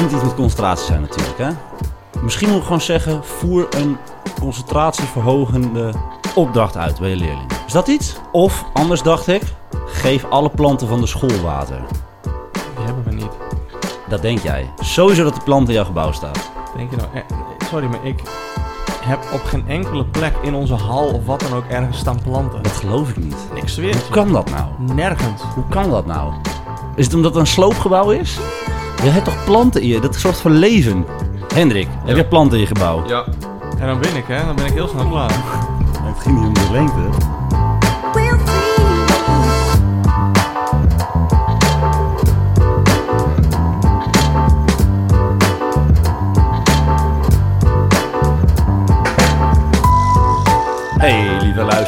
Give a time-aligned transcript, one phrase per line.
[0.00, 1.50] moet iets met concentratie zijn natuurlijk, hè?
[2.22, 3.96] Misschien moet ik gewoon zeggen, voer een
[4.40, 5.92] concentratieverhogende
[6.34, 7.52] opdracht uit bij je leerling.
[7.66, 8.16] Is dat iets?
[8.32, 9.42] Of, anders dacht ik,
[9.86, 11.80] geef alle planten van de school water.
[12.76, 13.32] Die hebben we niet.
[14.08, 14.70] Dat denk jij.
[14.80, 16.50] Sowieso dat de plant in jouw gebouw staat.
[16.76, 17.08] Denk je nou...
[17.14, 17.22] eh,
[17.70, 18.22] sorry, maar ik
[19.00, 22.62] heb op geen enkele plek in onze hal of wat dan ook ergens staan planten.
[22.62, 23.36] Dat geloof ik niet.
[23.54, 24.94] Ik zweer het Hoe kan dat nou?
[24.94, 25.42] Nergens.
[25.54, 26.32] Hoe kan dat nou?
[26.96, 28.38] Is het omdat het een sloopgebouw is?
[29.02, 30.00] Je hebt toch planten in je?
[30.00, 31.04] Dat soort van leven.
[31.54, 33.06] Hendrik, heb je planten in je gebouw?
[33.06, 33.24] Ja,
[33.78, 34.44] En dan ben ik, hè.
[34.44, 35.30] Dan ben ik heel snel klaar.
[36.10, 37.29] Het ging niet om de lengte.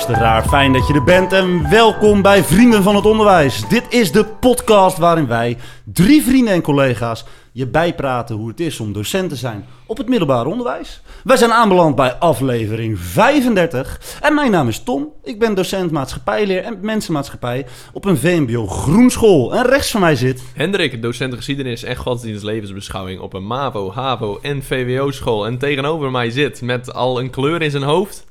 [0.09, 3.69] Luisteraar, fijn dat je er bent en welkom bij Vrienden van het Onderwijs.
[3.69, 8.81] Dit is de podcast waarin wij, drie vrienden en collega's, je bijpraten hoe het is
[8.81, 11.03] om docent te zijn op het middelbaar onderwijs.
[11.25, 15.12] Wij zijn aanbeland bij aflevering 35 en mijn naam is Tom.
[15.22, 19.55] Ik ben docent maatschappijleer en mensenmaatschappij op een VMBO Groenschool.
[19.55, 20.42] En rechts van mij zit...
[20.55, 25.47] Hendrik, docent geschiedenis en godsdienstlevensbeschouwing op een MAVO, HAVO en VWO-school.
[25.47, 28.31] En tegenover mij zit met al een kleur in zijn hoofd.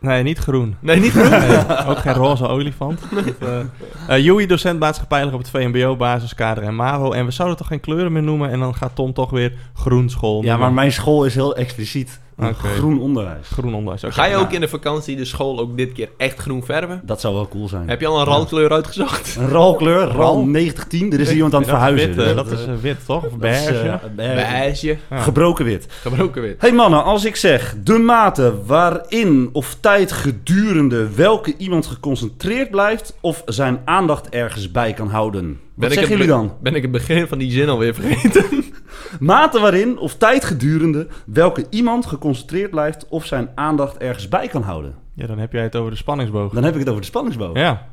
[0.00, 0.76] Nee, niet groen.
[0.80, 1.30] Nee, niet groen.
[1.30, 3.00] Nee, ook geen roze olifant.
[3.40, 3.60] Eh
[4.16, 7.12] eh, Joey, docent maatschappijlijk op het VMBO, basiskader en MAVO.
[7.12, 8.50] En we zouden toch geen kleuren meer noemen.
[8.50, 12.20] En dan gaat Tom toch weer groen school Ja, maar mijn school is heel expliciet.
[12.54, 13.48] Groen onderwijs.
[13.52, 14.14] Groen onderwijs.
[14.14, 17.00] Ga je ook Nou, in de vakantie de school ook dit keer echt groen verven?
[17.04, 17.88] Dat zou wel cool zijn.
[17.88, 19.36] Heb je al een ralkleur uitgezocht?
[19.36, 20.44] Een ralkleur, RAL Ral?
[20.44, 21.12] 9010.
[21.12, 22.16] Er is iemand aan het dat is verhuizen.
[22.16, 23.24] Wit, eh, dat is eh, wit, toch?
[23.24, 23.72] Of beige?
[23.74, 24.34] eh, beige.
[24.50, 25.18] Beige, Ja.
[25.18, 25.86] Gebroken wit.
[26.02, 26.60] gebroken wit.
[26.60, 33.16] Hey mannen, als ik zeg de mate waarin of tijd gedurende welke iemand geconcentreerd blijft
[33.20, 35.60] of zijn aandacht ergens bij kan houden.
[35.74, 36.52] Wat zeggen jullie dan?
[36.62, 38.44] Ben ik het begin van die zin alweer vergeten?
[39.20, 44.62] Mate waarin of tijd gedurende welke iemand geconcentreerd blijft of zijn aandacht ergens bij kan
[44.62, 44.94] houden.
[45.14, 46.52] Ja, dan heb jij het over de spanningsboog.
[46.52, 47.56] Dan heb ik het over de spanningsboog.
[47.56, 47.86] Ja.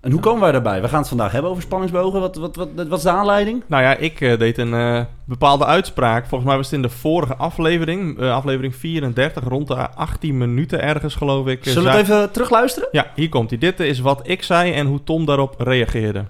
[0.00, 0.80] En hoe komen wij daarbij?
[0.80, 2.20] We gaan het vandaag hebben over spanningsbogen.
[2.20, 3.62] Wat, wat, wat, wat is de aanleiding?
[3.66, 6.26] Nou ja, ik eh, deed een eh, bepaalde uitspraak.
[6.26, 8.20] Volgens mij was het in de vorige aflevering.
[8.20, 11.64] eh, aflevering 34, rond de 18 minuten ergens geloof ik.
[11.64, 12.88] Zullen we het even terugluisteren?
[12.92, 13.58] Ja, hier komt hij.
[13.58, 16.24] Dit is wat ik zei en hoe Tom daarop reageerde.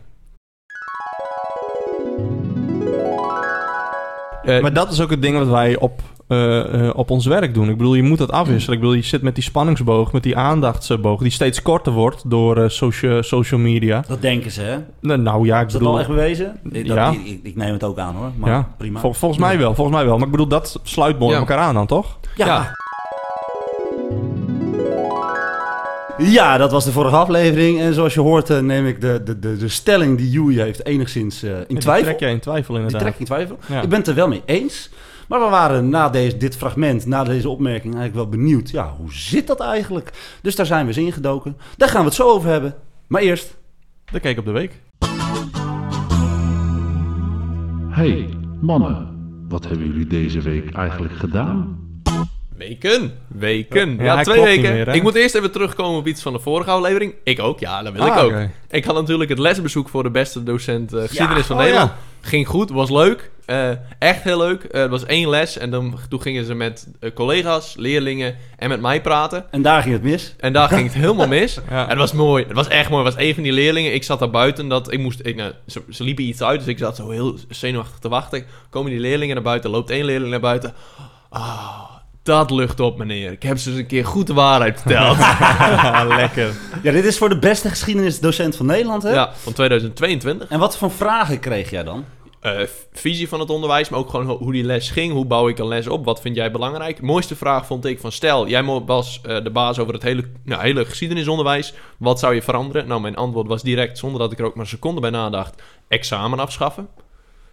[4.47, 7.55] Eh, Maar dat is ook het ding wat wij op, eh, eh, op ons werk
[7.55, 7.69] doen.
[7.69, 8.75] Ik bedoel, je moet dat afwisselen.
[8.75, 11.21] Ik bedoel, je zit met die spanningsboog, met die aandachtsboog...
[11.21, 14.05] die steeds korter wordt door eh, socia- social media.
[14.09, 14.77] Dat denken ze, hè?
[15.01, 15.95] Nou, Nou ja, ik Is dat bedoel...
[15.95, 16.57] al echt bewezen?
[16.73, 17.11] Ik, dat- Ja.
[17.11, 18.31] ik, ik- ik neem het ook aan hoor.
[18.37, 19.01] Maar ja, prima.
[19.01, 20.17] Vol- volgens mij wel, volgens mij wel.
[20.17, 21.39] Maar ik bedoel, dat sluit mooi Ja.
[21.39, 22.19] elkaar aan dan, toch?
[22.37, 22.47] Ja.
[22.47, 22.71] Ja.
[26.19, 27.81] Ja, dat was de vorige aflevering.
[27.81, 30.85] En zoals je hoort eh, neem ik de, de, de, de stelling die Joey heeft
[30.87, 32.05] enigszins eh, in Die twijfel.
[32.07, 33.01] trek jij in twijfel Die inderdaad.
[33.01, 33.59] trek ik in twijfel.
[33.69, 33.83] Ja.
[33.83, 34.91] Ik ben het er wel mee eens.
[35.29, 38.71] Maar we waren na deze, dit fragment, na deze opmerking eigenlijk wel benieuwd.
[38.71, 40.13] Ja, hoe zit dat eigenlijk?
[40.43, 41.57] Dus daar zijn we eens ingedoken.
[41.77, 42.75] Daar gaan we het zo over hebben.
[43.07, 43.57] Maar eerst...
[44.13, 44.81] De keek op de week.
[47.89, 48.29] Hey,
[48.61, 49.09] mannen,
[49.49, 51.79] wat hebben jullie deze week eigenlijk gedaan?
[52.59, 53.13] Weken.
[53.29, 53.97] Weken.
[54.01, 54.73] Ja, twee weken.
[54.73, 57.15] meer, ik moet eerst even terugkomen op iets van de vorige aflevering.
[57.25, 58.31] Ik ook, ja, dat wil Ah, ik ook.
[58.31, 58.51] oké.
[58.71, 61.91] Ik had natuurlijk het lesbezoek voor de beste docent eh, geschiedenis van oh, Nederland.
[61.91, 61.97] ja.
[62.21, 63.31] Ging goed, was leuk.
[63.45, 64.63] Eh, echt heel leuk.
[64.65, 68.81] Eh, het was één les en dan, toen gingen ze met collega's, leerlingen en met
[68.81, 69.45] mij praten.
[69.51, 70.35] En daar ging het mis.
[70.39, 71.55] En daar ging het helemaal mis.
[71.71, 71.83] Ja.
[71.83, 72.45] En het was mooi.
[72.45, 73.05] Het was echt mooi.
[73.05, 73.95] Het was een van die leerlingen.
[73.95, 74.69] Ik zat daar buiten.
[74.69, 77.39] Dat ik moest, ik, nou, ze, ze liepen iets uit, dus ik zat zo heel
[77.49, 78.45] zenuwachtig te wachten.
[78.71, 79.71] Komen die leerlingen naar buiten.
[79.71, 80.75] Loopt één leerling naar buiten.
[81.29, 81.81] Ah,
[82.27, 83.33] dat lucht op, meneer.
[83.33, 85.17] Ik heb ze eens een keer goed de waarheid verteld.
[86.21, 86.51] Lekker.
[86.83, 89.11] Ja, dit is voor de beste geschiedenisdocent van Nederland, hè?
[89.13, 90.49] ja, van 2022.
[90.49, 92.05] En wat voor vragen kreeg jij dan?
[92.41, 92.53] Eh,
[92.93, 95.13] visie van het onderwijs, maar ook gewoon ho- hoe die les ging.
[95.13, 96.05] Hoe bouw ik een les op?
[96.05, 97.01] Wat vind jij belangrijk?
[97.03, 100.25] mooiste vraag vond ik van stel, jij mo- was eh, de baas over het hele,
[100.45, 101.75] nou, hele geschiedenisonderwijs.
[101.99, 102.87] Wat zou je veranderen?
[102.89, 105.63] Nou, mijn antwoord was direct, zonder dat ik er ook maar een seconde bij nadacht,
[105.89, 106.89] examen afschaffen.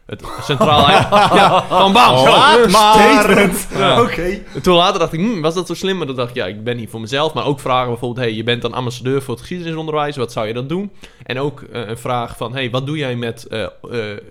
[0.05, 0.89] Het centraal...
[0.91, 2.25] ja, van bam!
[2.25, 3.51] Laat maar.
[3.77, 4.01] Ja.
[4.03, 4.39] Oké.
[4.53, 5.97] En Toen later dacht ik, hm, was dat zo slim?
[5.97, 7.33] Maar toen dacht ik, ja, ik ben hier voor mezelf.
[7.33, 10.15] Maar ook vragen bijvoorbeeld, hey, je bent dan ambassadeur voor het geschiedenisonderwijs.
[10.15, 10.91] Wat zou je dan doen?
[11.23, 13.69] En ook eh, een vraag van, hey, wat doe jij met eh, eh,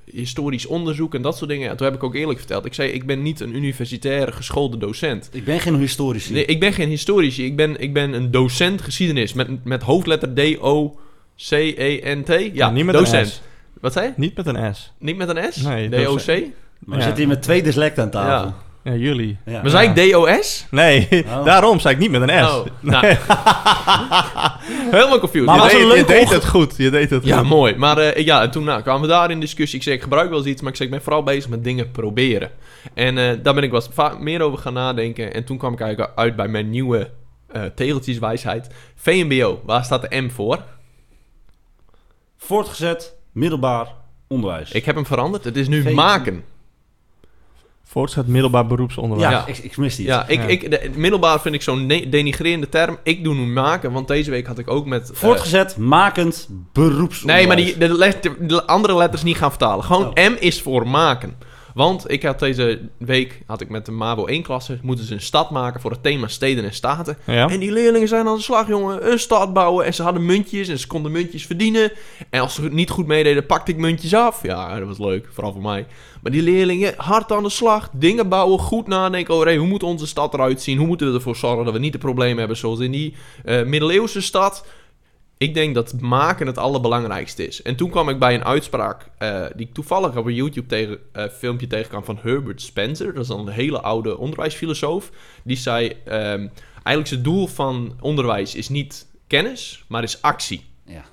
[0.05, 1.71] historisch onderzoek en dat soort dingen?
[1.71, 2.65] En toen heb ik ook eerlijk verteld.
[2.65, 5.29] Ik zei, ik ben niet een universitaire geschoolde docent.
[5.33, 6.33] Ik ben geen historici.
[6.33, 7.45] Nee, ik ben geen historici.
[7.45, 9.33] Ik ben, ik ben een docent geschiedenis.
[9.33, 12.29] Met, met hoofdletter D-O-C-E-N-T.
[12.29, 13.43] Ja, Ja, niet met een docent.
[13.82, 14.12] Wat zei je?
[14.17, 14.93] Niet met een S.
[14.99, 15.56] Niet met een S?
[15.56, 16.26] Nee, D-O-C?
[16.26, 16.44] Maar
[16.79, 17.00] we Ja.
[17.00, 18.46] zitten hier met twee dyslecten aan tafel.
[18.49, 18.55] Ja.
[18.84, 19.38] Ja, jullie.
[19.44, 19.61] Ja.
[19.62, 20.67] Maar zei ik DOS?
[20.70, 21.44] Nee, Oh.
[21.50, 22.50] daarom zei ik niet met een S.
[22.52, 23.06] Oh, nou.
[24.90, 25.46] Helemaal confused.
[25.46, 26.43] Maar je was deed, een je leuke deed ochtend.
[26.43, 26.75] het goed.
[26.76, 27.49] Je deed het Ja, goed.
[27.49, 27.76] mooi.
[27.76, 29.79] Maar eh, ja, en toen nou, kwamen we daar in discussie.
[29.79, 31.64] Ik zei, ik gebruik wel eens iets, maar ik zei, ik ben vooral bezig met
[31.64, 32.50] dingen proberen.
[32.94, 35.35] En eh, daar ben ik va- meer over gaan nadenken.
[35.35, 37.11] En toen kwam ik eigenlijk uit bij mijn nieuwe
[37.52, 38.67] eh tegeltjeswijsheid.
[38.96, 40.62] VMBO, waar staat de M voor?
[42.38, 43.94] Voortgezet, middelbaar,
[44.29, 44.73] onderwijs.
[44.73, 45.44] Ik heb hem veranderd.
[45.44, 46.44] Het is nu maken.
[47.84, 49.31] Voortgezet middelbaar beroepsonderwijs.
[49.32, 49.46] ja, Ja.
[49.46, 50.06] Ik, ik mis die.
[50.06, 50.46] Ja, ik, Ja.
[50.46, 52.99] Ik, de, middelbaar vind ik zo'n denigrerende term.
[53.02, 55.11] Ik doe nu maken, want deze week had ik ook met...
[55.11, 57.46] eh, Voortgezet, makend, beroepsonderwijs.
[57.46, 59.85] Nee, maar die, de andere letters niet gaan vertalen.
[59.85, 60.14] Gewoon Oh.
[60.28, 61.37] M is voor maken.
[61.75, 65.21] Want ik had deze week, had ik met de MAVO 1 klasse, moeten ze een
[65.21, 67.19] stad maken voor het thema steden en staten.
[67.27, 67.49] Ja?
[67.49, 69.11] En die leerlingen zijn aan de slag, jongen.
[69.11, 69.85] Een stad bouwen.
[69.85, 71.93] En ze hadden muntjes en ze konden muntjes verdienen.
[72.31, 74.43] En als ze het niet goed meededen, pakte ik muntjes af.
[74.43, 75.87] Ja, dat was leuk, vooral voor mij.
[76.23, 77.91] Maar die leerlingen, hard aan de slag.
[77.93, 80.79] Dingen bouwen, goed nadenken over hey, hoe moet onze stad eruit zien.
[80.79, 83.15] Hoe moeten we ervoor zorgen dat we niet de problemen hebben zoals in die
[83.45, 84.65] eh, middeleeuwse stad.
[85.43, 87.62] Ik denk dat maken het allerbelangrijkste is.
[87.62, 90.99] En toen kwam ik bij een uitspraak eh, die ik toevallig op een YouTube tegen,
[91.12, 93.12] eh, filmpje tegenkwam van Herbert Spencer.
[93.12, 95.11] Dat is dan een hele oude onderwijsfilosoof.
[95.44, 96.47] Die zei, ehm,
[96.83, 100.65] eigenlijk het doel van onderwijs is niet kennis, maar is actie.
[100.87, 101.05] Ja.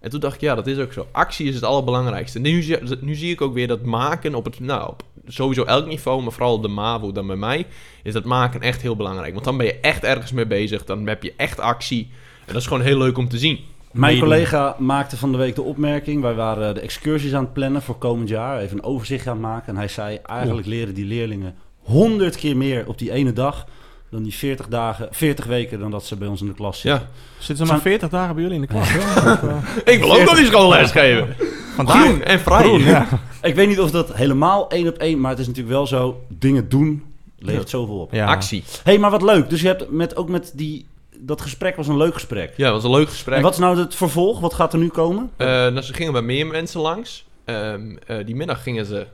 [0.00, 1.06] En toen dacht ik, ja, dat is ook zo.
[1.12, 2.38] Actie is het allerbelangrijkste.
[2.38, 5.86] Nu, zie- nu zie ik ook weer dat maken op het, nou, op sowieso elk
[5.86, 7.66] niveau, maar vooral op de MAVO dan bij mij,
[8.02, 9.32] is dat maken echt heel belangrijk.
[9.32, 12.08] Want dan ben je echt ergens mee bezig, dan heb je echt actie.
[12.46, 13.58] En dat is gewoon heel leuk om te zien.
[13.92, 14.28] Mijn meedoen.
[14.28, 16.22] collega maakte van de week de opmerking.
[16.22, 18.60] Wij waren de excursies aan het plannen voor komend jaar.
[18.60, 19.68] Even een overzicht aan het maken.
[19.68, 23.66] En hij zei, eigenlijk leren die leerlingen honderd keer meer op die ene dag...
[24.10, 27.00] dan die 40 dagen, 40 weken dan dat ze bij ons in de klas zitten.
[27.00, 27.08] Ja.
[27.38, 28.92] Zitten ze maar 40 dagen bij jullie in de klas?
[28.92, 29.56] Ja, of, eh,
[29.94, 31.36] Ik wil ook nog die schoolles geven.
[31.74, 32.02] vandaag?
[32.02, 32.62] Groen en vrij.
[32.62, 33.08] Groen, ja.
[33.42, 35.20] Ik weet niet of dat helemaal één op één...
[35.20, 37.02] maar het is natuurlijk wel zo, dingen doen
[37.38, 38.12] levert zoveel op.
[38.12, 38.26] Ja.
[38.26, 38.64] Actie.
[38.84, 39.50] hey, maar wat leuk.
[39.50, 40.86] Dus je hebt met, ook met die...
[41.20, 42.52] Dat gesprek was een leuk gesprek.
[42.56, 43.36] Ja, dat was een leuk gesprek.
[43.36, 44.40] En wat is nou het vervolg?
[44.40, 45.30] Wat gaat er nu komen?
[45.36, 47.26] Eh, nou, ze gingen bij meer mensen langs.
[47.44, 49.06] Ehm, eh, die middag gingen ze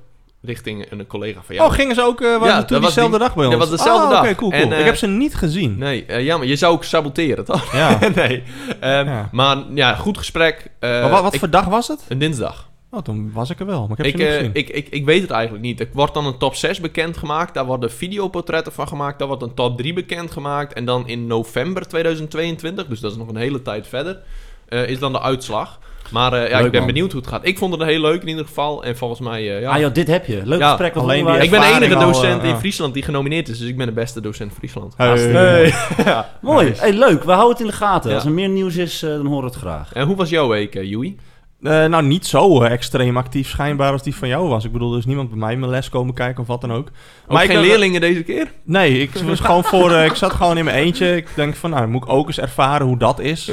[0.42, 1.68] richting een collega van jou.
[1.68, 3.54] Oh, gingen ze ook uh, Ja, ja, dat toen diezelfde die- dag bij ons?
[3.58, 4.22] dat was dezelfde Oh, dag.
[4.22, 4.62] Oké, cool, cool.
[4.62, 5.78] En, eh, ik heb ze niet gezien.
[5.78, 7.72] Nee, eh, ja, maar je zou ook saboteren, toch?
[7.72, 7.98] Ja.
[8.14, 8.42] nee.
[8.80, 9.28] Ehm, Ja.
[9.32, 10.70] Maar ja, goed gesprek.
[10.78, 12.04] Eh, maar wat wat ik- voor dag was het?
[12.08, 12.68] Een dinsdag.
[12.94, 14.50] Oh, toen was ik er wel, maar ik heb Ik, ze niet eh, gezien.
[14.54, 15.80] ik, ik, ik weet het eigenlijk niet.
[15.80, 17.54] Er wordt dan een top 6 bekendgemaakt.
[17.54, 19.18] Daar worden videoportretten van gemaakt.
[19.18, 20.72] Daar wordt een top 3 bekendgemaakt.
[20.72, 24.20] En dan in november 2022, dus dat is nog een hele tijd verder,
[24.68, 25.78] eh, is dan de uitslag.
[26.10, 26.88] Maar eh, ja, Leuk, ik ben man.
[26.92, 27.46] benieuwd hoe het gaat.
[27.46, 28.84] Ik vond het heel leuk in ieder geval.
[28.84, 29.70] En volgens mij, eh, ja.
[29.70, 30.40] Ah joh, dit heb je.
[30.44, 30.94] Leuk Ja, gesprek.
[30.94, 32.58] alleen die ik ben de enige al, docent in ja.
[32.58, 33.58] Friesland die genomineerd is.
[33.58, 34.94] Dus ik ben de beste docent Friesland.
[34.96, 35.06] Hey.
[35.06, 36.24] Hartstikke Hey.
[36.40, 36.72] Mooi.
[36.76, 37.22] Hey, leuk.
[37.24, 38.10] We houden het in de gaten.
[38.10, 38.16] Ja.
[38.16, 39.92] Als er meer nieuws is, dan horen we het graag.
[39.92, 41.16] En hoe was jouw week, Joey?
[41.64, 44.64] Eh, nou, niet zo eh, extreem actief schijnbaar als die van jou was.
[44.64, 46.88] Ik bedoel, er is niemand bij mij mijn les komen kijken of wat dan ook.
[47.28, 48.52] Ook ik geen leerlingen deze keer?
[48.64, 49.92] Nee, ik was gewoon voor.
[49.92, 51.16] eh, ik zat gewoon in mijn eentje.
[51.16, 53.50] Ik denk van, nou, moet ik ook eens ervaren hoe dat is.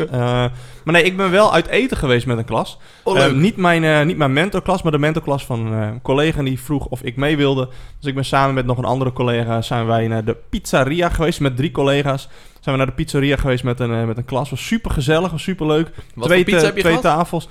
[0.83, 2.77] Maar nee, ik ben wel uit eten geweest met een klas.
[3.03, 3.31] Oh, leuk.
[3.31, 7.01] Eh, niet, mijn, niet mijn mentorklas, maar de mentorklas van een collega die vroeg of
[7.01, 7.69] ik mee wilde.
[7.99, 11.39] Dus ik ben samen met nog een andere collega zijn wij naar de pizzeria geweest
[11.39, 12.21] met drie collega's.
[12.59, 14.49] Zijn we naar de pizzeria geweest met een, met een klas.
[14.49, 15.91] Was super gezellig, was super leuk.
[16.15, 17.15] Wat twee voor pizza ta- heb je twee gehad?
[17.17, 17.47] tafels.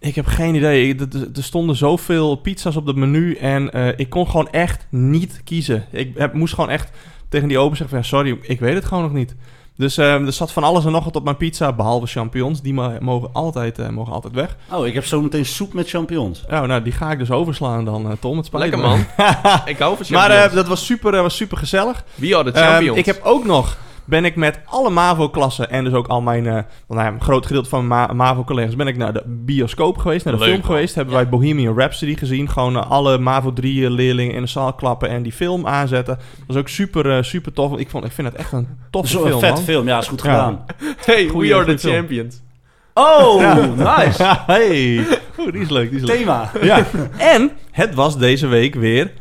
[0.00, 0.94] Ik heb geen idee.
[1.34, 5.84] Er stonden zoveel pizza's op het menu en eh, ik kon gewoon echt niet kiezen.
[5.90, 6.90] Ik heb, moest gewoon echt
[7.28, 9.34] tegen die open zeggen van, sorry, ik weet het gewoon nog niet.
[9.76, 12.62] Dus eh, er zat van alles en nog wat op mijn pizza, behalve champignons.
[12.62, 14.56] Die mogen altijd, eh, mogen altijd weg.
[14.72, 16.44] Oh, ik heb zo meteen soep met champignons.
[16.50, 18.36] Oh, nou, die ga ik dus overslaan dan, eh, Tom.
[18.36, 18.98] Het spijt Lekker man.
[19.64, 20.46] ik hou van Maar champignons.
[20.48, 22.04] eh, dat was super, eh, was super gezellig.
[22.14, 22.98] Wie had het Ehm, champignons?
[22.98, 26.52] ik heb ook nog, ben ik met alle MAVO-klassen en dus ook al mijn, eh,
[26.88, 30.24] nou ja, een groot gedeelte van mijn Ma- MAVO-collega's, ben ik naar de bioscoop geweest,
[30.24, 30.70] naar de Leuk, film man.
[30.70, 30.94] geweest.
[30.94, 32.48] Hebben wij Bohemian Rhapsody gezien.
[32.50, 36.16] Gewoon eh, alle MAVO 3 leerlingen in de zaal klappen en die film aanzetten.
[36.16, 37.76] Dat was ook super, eh, super tof.
[37.78, 39.62] Ik, vond, ik vind het echt een toffe film, vet man.
[39.62, 39.86] film.
[39.86, 40.30] Ja, is goed Ja.
[40.30, 40.64] gedaan.
[41.04, 41.94] Hey, Goeie- we are the film.
[41.94, 42.42] champions.
[42.94, 43.36] Oh,
[43.76, 44.24] nice.
[44.46, 44.96] hey,
[45.38, 46.16] Oeh, die is leuk, die is leuk.
[46.16, 46.50] Thema.
[46.62, 46.84] Ja.
[47.34, 49.12] En het was deze week weer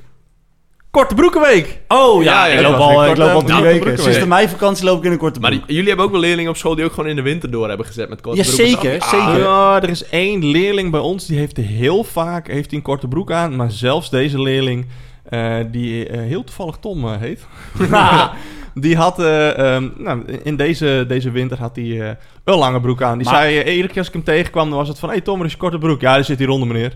[0.96, 1.80] Korte Broekenweek.
[1.88, 3.98] Oh ja, Ja, ja, ik loop al, ik loop al korte- drie weken.
[4.00, 5.64] Sinds de meivakantie loop ik in een korte Maar broek.
[5.66, 7.68] die- jullie hebben ook wel leerlingen op school die ook gewoon in de winter door
[7.68, 8.68] hebben gezet met korte Ja, broeken.
[8.68, 9.40] zeker, Ah, zeker.
[9.40, 13.08] Ja, er is één leerling bij ons die heeft heel vaak heeft hij een korte
[13.08, 13.56] broek aan.
[13.56, 14.86] Maar zelfs deze leerling,
[15.30, 17.46] eh, die eh, heel toevallig Tom eh, heet,
[18.80, 23.02] die had eh, ehm, nou, in deze, deze winter had hij eh, een lange broek
[23.02, 23.18] aan.
[23.18, 25.10] Die Maar- zei, eh, iedere keer als ik hem tegenkwam, dan was het van...
[25.10, 26.02] Hé hey Tom, er is een korte broek.
[26.02, 26.94] Ja, die zit hier onder, meneer.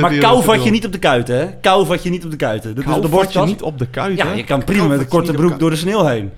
[0.00, 1.46] Maar kou vat je niet op de kuiten, hè?
[1.60, 2.74] Kou vat je niet op de kuiten.
[2.74, 5.00] Dat is Kou de vat je niet op de kuit, Ja, je kan prima met
[5.00, 6.30] een korte broek door de sneeuw heen.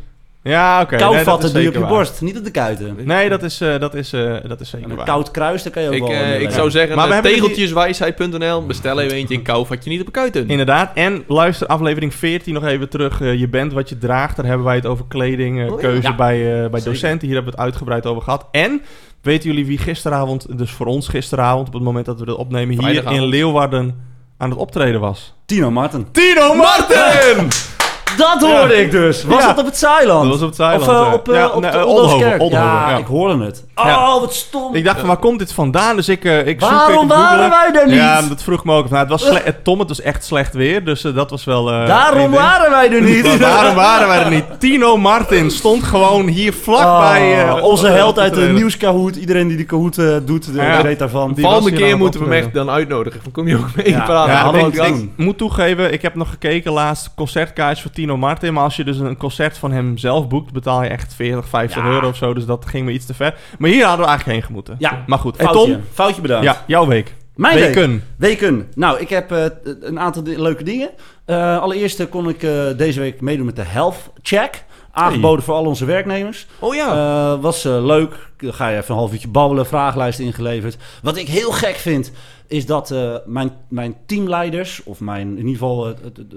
[0.47, 0.97] Ja, oké.
[0.97, 1.89] Kou Nee, dat vatten is doe je op je waar.
[1.89, 2.97] borst, niet op de kuiten.
[3.05, 5.07] Nee, dat is, eh, dat is, eh, dat is zeker een waar.
[5.07, 6.11] koud kruis, daar kan je ook Ik, wel...
[6.11, 8.67] eh, ik zou zeggen, Maar we uh, hebben tegeltjeswijsheid.nl.
[8.67, 10.49] Bestel even eentje in kou, vat je niet op een kuiten.
[10.49, 10.91] Inderdaad.
[10.95, 13.21] En luister aflevering 14 nog even terug.
[13.21, 14.37] Eh, je bent wat je draagt.
[14.37, 16.15] Daar hebben wij het over kleding, eh, Oh, keuze Ja.
[16.15, 17.27] bij, eh, bij docenten.
[17.27, 18.47] Hier hebben we het uitgebreid over gehad.
[18.51, 18.83] En
[19.23, 22.85] weten jullie wie gisteravond, dus voor ons gisteravond, op het moment dat we dit opnemen,
[22.85, 23.95] hier in Leeuwarden
[24.39, 25.35] aan het optreden was?
[25.47, 26.07] Tino Martin.
[26.13, 27.49] Tino Martin!
[28.17, 29.25] Dat hoorde ik dus.
[29.25, 30.23] Was dat op het Zeiland?
[30.23, 32.97] Dat was op het Zeiland, Of eh, op, eh, op ja.
[32.97, 33.65] ik hoorde het.
[33.81, 34.21] Oh, Ja.
[34.21, 34.75] wat stom.
[34.75, 35.97] Ik dacht van, waar komt dit vandaan?
[35.97, 37.95] Dus ik, eh, ik zoek, Waarom ik waren wij daar niet?
[37.95, 38.91] Ja, dat vroeg me ook.
[38.91, 40.85] Nou, het was het, Tom, het was echt slecht weer.
[40.85, 41.73] Dus eh, dat was wel...
[41.73, 43.39] eh, Daarom waren wij er niet.
[43.39, 44.45] Waarom waren wij er niet?
[44.59, 47.43] Tino Martin stond gewoon hier vlakbij.
[47.43, 49.17] Oh, eh, onze held uit de nieuwskahoot.
[49.17, 50.83] Iedereen die de kahoot eh, doet, de, Ja.
[50.83, 51.33] weet daarvan.
[51.33, 53.21] Die was Volgende keer moeten we hem echt dan uitnodigen.
[53.23, 54.05] Van, kom je ook mee Ja.
[54.05, 54.67] praten?
[54.67, 58.53] Ik, ik moet toegeven, ik heb nog gekeken laatst concertkaartjes voor Tino Martin.
[58.53, 61.83] Maar als je dus een concert van hem zelf boekt, betaal je echt 40, 50
[61.83, 61.89] Ja.
[61.91, 62.35] euro of zo.
[62.35, 63.35] Dus dat ging me iets te ver.
[63.59, 64.77] Maar hier hadden we eigenlijk heen gemoeten.
[64.79, 65.05] Ja.
[65.07, 65.37] Maar goed.
[65.37, 65.73] En Foutje.
[65.73, 66.45] Tom, Foutje bedankt.
[66.45, 67.15] ja, jouw week.
[67.35, 67.75] Mijn week.
[67.75, 68.03] Weken.
[68.17, 68.69] Weken.
[68.75, 69.45] Nou, ik heb eh,
[69.81, 70.91] een aantal leuke dingen.
[71.25, 74.65] Eh, allereerst eh, kon ik eh, deze week meedoen met de Health Check.
[74.93, 76.47] Aangeboden voor al onze werknemers.
[76.59, 76.91] Oh ja.
[77.35, 78.31] Eh, was leuk.
[78.37, 80.77] Dan ga je even een half uurtje babbelen, vragenlijst ingeleverd.
[81.03, 82.13] Wat ik heel gek vind,
[82.47, 86.29] is dat eh, mijn, mijn teamleiders, of mijn, in ieder geval het, het, het,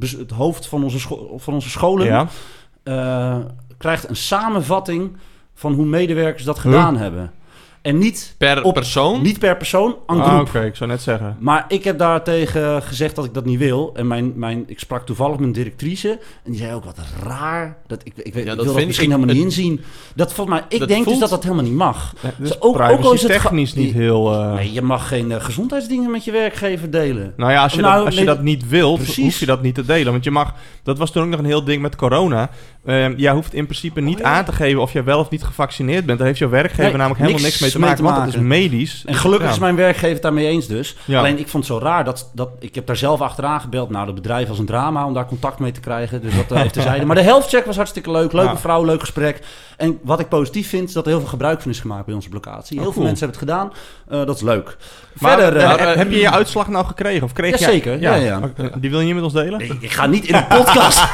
[0.00, 2.26] het- het hoofd van onze, scho- van onze scholen, Ja.
[2.82, 3.36] eh,
[3.78, 5.16] krijgt een samenvatting
[5.54, 7.32] van hoe medewerkers dat gedaan hebben.
[7.84, 9.22] En niet, per op- persoon?
[9.22, 10.46] niet per persoon, aan Ah, groep.
[10.48, 11.36] Oké, ik zou net zeggen.
[11.40, 13.90] Maar ik heb daartegen gezegd dat ik dat niet wil.
[13.96, 16.08] En mijn, mijn, ik sprak toevallig met een directrice.
[16.44, 17.76] En die zei ook, wat raar.
[17.86, 19.80] Dat, ik, ik, weet, Ja, dat wil dat misschien ik- helemaal niet het- inzien.
[20.14, 22.14] Dat volgens mij, ik dat denk dus dat dat helemaal niet mag.
[22.20, 24.32] Ja, dus Dus ook- ook al is het technisch niet heel...
[24.32, 27.32] eh, Nee, je mag geen eh, gezondheidsdingen met je werkgever delen.
[27.36, 29.24] Nou ja, als je, Nou, dat, als je nee, dat niet wilt, precies.
[29.24, 30.12] hoef je dat niet te delen.
[30.12, 32.50] Want je mag, dat was toen ook nog een heel ding met corona.
[32.84, 34.26] Ehm jij hoeft in principe niet Oh, ja.
[34.26, 36.18] aan te geven of je wel of niet gevaccineerd bent.
[36.18, 38.36] Daar heeft jouw werkgever Nee, namelijk helemaal niks niks mee mee te want dat is
[38.36, 39.02] medisch.
[39.06, 39.52] En gelukkig Ja.
[39.54, 40.96] is mijn werkgever het daarmee eens dus.
[41.04, 41.18] Ja.
[41.18, 42.48] Alleen ik vond het zo raar dat, dat...
[42.58, 43.90] Ik heb daar zelf achteraan gebeld.
[43.90, 46.22] Nou, het bedrijf was een drama om daar contact mee te krijgen.
[46.22, 47.04] Dus dat eh, even terzijde.
[47.04, 48.32] Maar de health check was hartstikke leuk.
[48.32, 49.40] Leuke vrouw, leuk gesprek.
[49.76, 52.14] En wat ik positief vind, is dat er heel veel gebruik van is gemaakt bij
[52.14, 52.78] onze locatie.
[52.78, 53.72] Heel Oh, veel mensen hebben het gedaan.
[54.20, 54.76] Eh, dat is leuk.
[55.18, 55.56] Maar, Verder...
[55.62, 57.22] eh, eh, heb je je uitslag nou gekregen?
[57.22, 58.40] Of kreeg jij- Jazeker, ja, ja.
[58.76, 59.60] Die wil je niet met ons delen?
[59.60, 61.02] ik, ik ga niet in de podcast...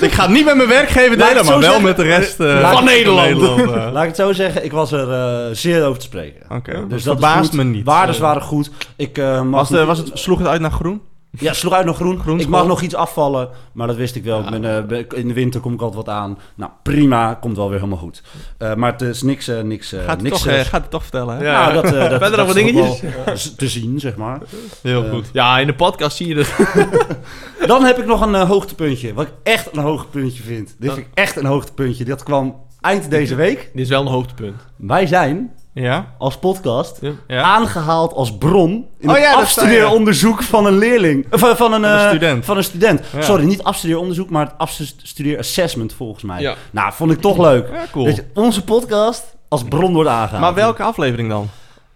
[0.00, 1.82] Ik ga het niet met mijn werkgever delen, maar wel zeggen.
[1.82, 3.40] met de rest eh, van Nederland.
[3.92, 6.40] Laat ik het zo zeggen, ik was er eh, zeer over te spreken.
[6.56, 7.84] Oké, Dus dat verbaast me niet.
[7.84, 8.70] Waardes waren goed.
[8.96, 11.00] Ik, eh, was, de, was het, sloeg het uit naar groen?
[11.38, 12.20] Ja, sloeg uit nog groen.
[12.20, 14.40] Groen ik mag nog iets afvallen, maar dat wist ik wel.
[14.40, 16.38] Ik ben, eh, in de winter kom ik altijd wat aan.
[16.54, 18.22] Nou, prima, komt wel weer helemaal goed.
[18.58, 20.42] Eh, maar het is niks, eh, niks, Gaat het, niks.
[20.42, 21.44] toch, gaat het toch vertellen, hè?
[21.44, 21.60] Ja.
[21.60, 23.54] nou, dat, eh, dat, Verder dat nog wat dingetjes?
[23.56, 24.40] te zien, zeg maar.
[24.82, 25.30] Heel goed.
[25.32, 26.52] Ja, in de podcast zie je dat.
[27.66, 30.76] Dan heb ik nog een hoogtepuntje, wat ik echt een hoogtepuntje vind.
[30.78, 32.04] Dit vind ik echt een hoogtepuntje.
[32.04, 33.70] Dat kwam eind deze week.
[33.72, 34.62] Dit is wel een hoogtepunt.
[34.76, 36.14] Wij zijn Ja?
[36.18, 37.12] als podcast Ja.
[37.26, 37.42] Ja?
[37.42, 39.36] aangehaald als bron in Oh het ja, je.
[39.36, 41.26] afstudeeronderzoek van een leerling.
[41.32, 42.44] Of, eh, van een, Van een eh, student.
[42.44, 43.00] Van een student.
[43.12, 43.20] Ja.
[43.22, 46.40] Sorry, niet afstudeeronderzoek, maar het afstudeerassessment volgens mij.
[46.40, 46.54] Ja.
[46.70, 47.68] Nou, vond ik toch leuk.
[47.72, 48.04] Ja, cool.
[48.04, 50.40] Dat je onze podcast als bron wordt aangehaald.
[50.40, 51.48] Maar welke aflevering dan?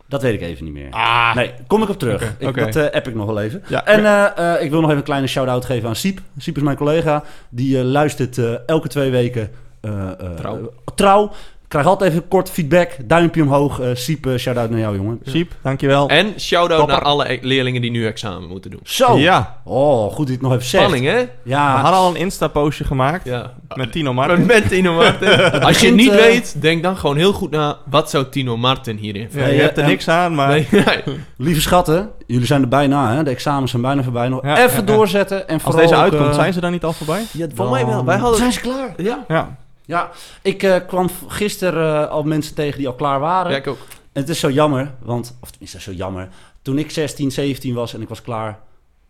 [0.09, 0.91] Dat weet ik even niet meer.
[0.91, 1.35] Ah.
[1.35, 2.35] Nee, kom ik op terug.
[2.39, 2.55] Ik.
[2.57, 3.63] Dat eh, app ik nog wel even.
[3.69, 6.21] Ja, En eh, eh, ik wil nog even een kleine shout-out geven aan Siep.
[6.39, 7.23] Siep is mijn collega.
[7.49, 10.57] Die eh, luistert eh, elke twee weken eh, eh, Trouw.
[10.57, 11.31] eh, trouw.
[11.69, 12.91] Krijg altijd even kort feedback.
[13.05, 13.81] Duimpje omhoog.
[13.81, 15.21] Eh Siep, eh, shout-out naar jou, jongen.
[15.25, 16.09] Siep, dankjewel.
[16.09, 16.97] En shout-out Topper.
[16.97, 18.81] naar alle e- leerlingen die nu examen moeten doen.
[18.83, 19.17] Zo.
[19.19, 20.83] Ja, Oh, goed dat je het nog even zegt.
[20.85, 21.17] Spanning, hè?
[21.19, 23.53] we Ja, hadden al een Insta-postje gemaakt Ja.
[23.75, 24.47] met Tino Martin.
[24.47, 25.29] Met, Tino Martin.
[25.61, 27.77] Als je het niet eh, weet, denk dan gewoon heel goed na.
[27.91, 29.55] Wat zou Tino Martin hierin Ja, vinden?
[29.55, 30.49] je hebt er niks aan, maar...
[30.49, 31.03] Nee, nee.
[31.37, 32.11] lieve schatten.
[32.27, 33.23] Jullie zijn er bijna, hè.
[33.23, 34.29] De examens zijn bijna voorbij.
[34.29, 34.83] Nog Ja, even ja, ja.
[34.97, 35.49] doorzetten.
[35.49, 37.23] En Als vooral deze ook, uitkomt, zijn ze dan niet al voorbij?
[37.33, 38.05] Ja, voor mij wel.
[38.05, 38.39] Wij hadden...
[38.39, 38.95] Zijn ze klaar?
[38.97, 39.25] Ja.
[39.29, 39.57] Ja.
[39.89, 40.11] Ja,
[40.43, 43.51] ik eh, kwam gisteren eh, al mensen tegen die al klaar waren.
[43.51, 43.79] ja, ik ook.
[44.13, 46.29] En het is zo jammer, want, of tenminste zo jammer.
[46.63, 48.59] Toen ik 16, 17 was en ik was klaar,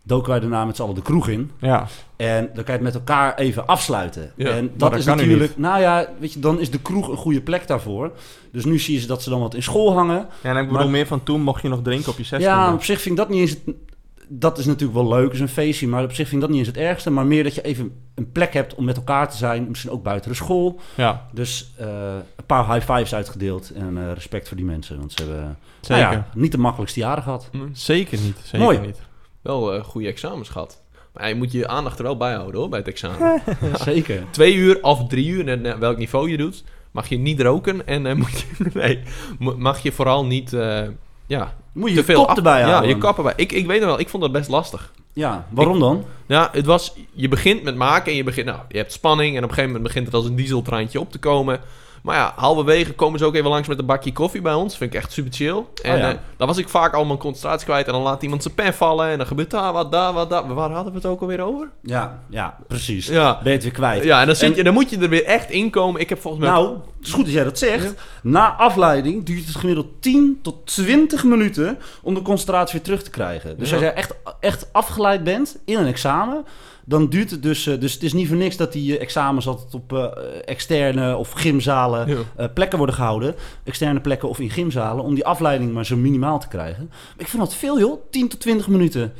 [0.03, 1.51] doken wij daarna met z'n allen de kroeg in.
[1.59, 1.87] Ja.
[2.15, 4.31] En dan kan je het met elkaar even afsluiten.
[4.35, 7.17] Ja, en dat dat is natuurlijk, nou ja, weet je, dan is de kroeg een
[7.17, 8.11] goede plek daarvoor.
[8.51, 10.27] Dus nu zie je ze dat ze dan wat in school hangen.
[10.43, 12.49] Ja, en ik bedoel Maar- meer van toen mocht je nog drinken op je 16.
[12.49, 13.75] Ja, op zich vind ik dat niet eens.
[14.31, 16.59] Dat is natuurlijk wel leuk, is een feestje, maar op zich vind ik dat niet
[16.59, 17.09] eens het ergste.
[17.09, 20.03] Maar meer dat je even een plek hebt om met elkaar te zijn, misschien ook
[20.03, 20.79] buiten de school.
[20.95, 21.87] ja Dus eh,
[22.35, 26.03] een paar high fives uitgedeeld en eh, respect voor die mensen, want ze hebben zeker.
[26.03, 27.49] nou ja, niet de makkelijkste jaren gehad.
[27.51, 27.57] Hm.
[27.71, 28.37] Zeker niet.
[28.43, 28.79] Zeker Mooi.
[28.79, 28.99] niet.
[29.41, 30.81] Wel eh, goede examens gehad.
[31.13, 33.41] Maar je moet je aandacht er wel bij houden hoor, bij het examen.
[33.83, 34.23] Zeker.
[34.31, 37.87] Twee uur of drie uur, net welk niveau je doet, mag je niet roken.
[37.87, 38.99] En eh, moet je, nee,
[39.39, 40.55] mo- mag je vooral niet...
[41.29, 43.33] ja, Moet je te je veel kop af- erbij Ja, je kop erbij.
[43.35, 44.91] Ik, ik weet nog wel, ik vond dat best lastig.
[45.13, 46.05] Ja, waarom dan?
[46.27, 49.43] Ja, het was, je begint met maken en je begint, nou, je hebt spanning en
[49.43, 51.59] op een gegeven moment begint het als een dieseltreintje op te komen.
[52.03, 54.77] Maar ja, halverwege komen ze ook even langs met een bakje koffie bij ons.
[54.77, 55.63] Vind ik echt super chill.
[55.83, 56.09] En ja.
[56.11, 58.73] eh, dan was ik vaak al mijn concentratie kwijt en dan laat iemand zijn pen
[58.73, 60.53] vallen en dan gebeurt daar wat, daar wat, daar.
[60.53, 61.69] Waar hadden we het ook alweer over?
[61.81, 63.07] Ja, ja, precies.
[63.07, 63.33] Ja.
[63.33, 64.03] Ben je het weer kwijt.
[64.03, 66.01] Ja, en dan, zit En- je, dan moet je er weer echt in komen.
[66.01, 66.51] Ik heb volgens mij...
[66.53, 67.93] Nou, het is goed dat jij dat zegt.
[68.23, 73.09] Na afleiding duurt het gemiddeld 10 tot 20 minuten om de concentratie weer terug te
[73.09, 73.57] krijgen.
[73.57, 73.75] Dus Ja.
[73.75, 76.45] als jij echt, echt afgeleid bent in een examen,
[76.89, 77.67] dan duurt het dus...
[77.67, 80.07] eh, dus het is niet voor niks dat die eh, examens altijd op eh,
[80.45, 82.47] externe of gymzalen Ja.
[82.47, 83.35] plekken worden gehouden.
[83.63, 86.85] Externe plekken of in gymzalen, om die afleiding maar zo minimaal te krijgen.
[86.89, 89.13] Maar ik vind dat veel joh, 10 tot 20 minuten.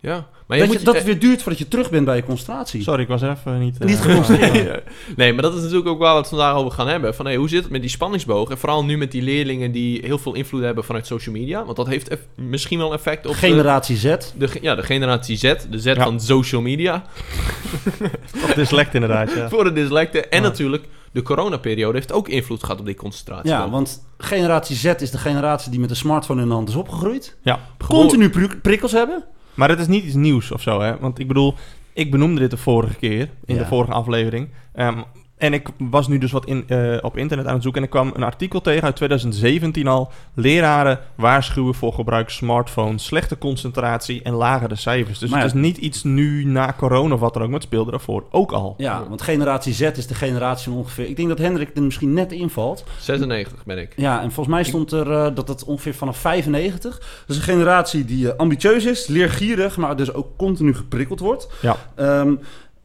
[0.00, 0.26] Ja.
[0.58, 2.24] Maar je dat, moet, je, dat het weer duurt voordat je terug bent bij je
[2.24, 2.82] concentratie.
[2.82, 3.78] Sorry, ik was even niet...
[3.78, 4.82] eh, Niet geconcentreerd.
[5.16, 7.14] Nee, maar dat is natuurlijk ook waar we het vandaag over gaan hebben.
[7.14, 8.50] Van, hey, hoe zit het met die spanningsboog?
[8.50, 11.64] En vooral nu met die leerlingen die heel veel invloed hebben vanuit social media.
[11.64, 14.02] Want dat heeft eff- misschien wel effect op de, Generatie Z.
[14.36, 15.42] de, ja, de generatie Z.
[15.70, 15.94] De Z Ja.
[16.04, 17.04] van social media.
[18.44, 19.48] Of dyslect inderdaad, ja.
[19.54, 20.30] Voor de dyslecten.
[20.30, 20.48] En Ja.
[20.48, 23.50] natuurlijk, de coronaperiode heeft ook invloed gehad op die concentratie.
[23.50, 26.74] Ja, want generatie Z is de generatie die met een smartphone in de hand is
[26.74, 27.36] opgegroeid.
[27.42, 27.60] Ja.
[27.88, 29.24] Continu prik- prikkels hebben.
[29.54, 30.98] Maar het is niet iets nieuws of zo, hè?
[30.98, 31.54] Want ik bedoel,
[31.92, 33.60] ik benoemde dit de vorige keer, in Ja.
[33.60, 34.48] de vorige aflevering.
[34.74, 34.98] Ehm,
[35.42, 37.92] en ik was nu dus wat in, eh, op internet aan het zoeken en ik
[37.92, 40.10] kwam een artikel tegen uit 2017 al.
[40.34, 45.18] Leraren waarschuwen voor gebruik smartphones, slechte concentratie en lagere cijfers.
[45.18, 47.68] Dus Maar het is niet iets nu na corona of wat dan ook, maar het
[47.68, 48.74] speelde daarvoor ook al.
[48.78, 51.08] Ja, want generatie Z is de generatie van ongeveer...
[51.08, 52.84] Ik denk dat Hendrik er misschien net invalt.
[52.98, 53.92] 96 ben ik.
[53.96, 56.98] Ja, en volgens mij stond er eh, dat het ongeveer vanaf 95...
[56.98, 59.76] Dat is een generatie die eh, ambitieus is, leergierig...
[59.76, 61.48] maar dus ook continu geprikkeld wordt.
[61.60, 61.76] Ja.
[61.94, 62.34] Ehm,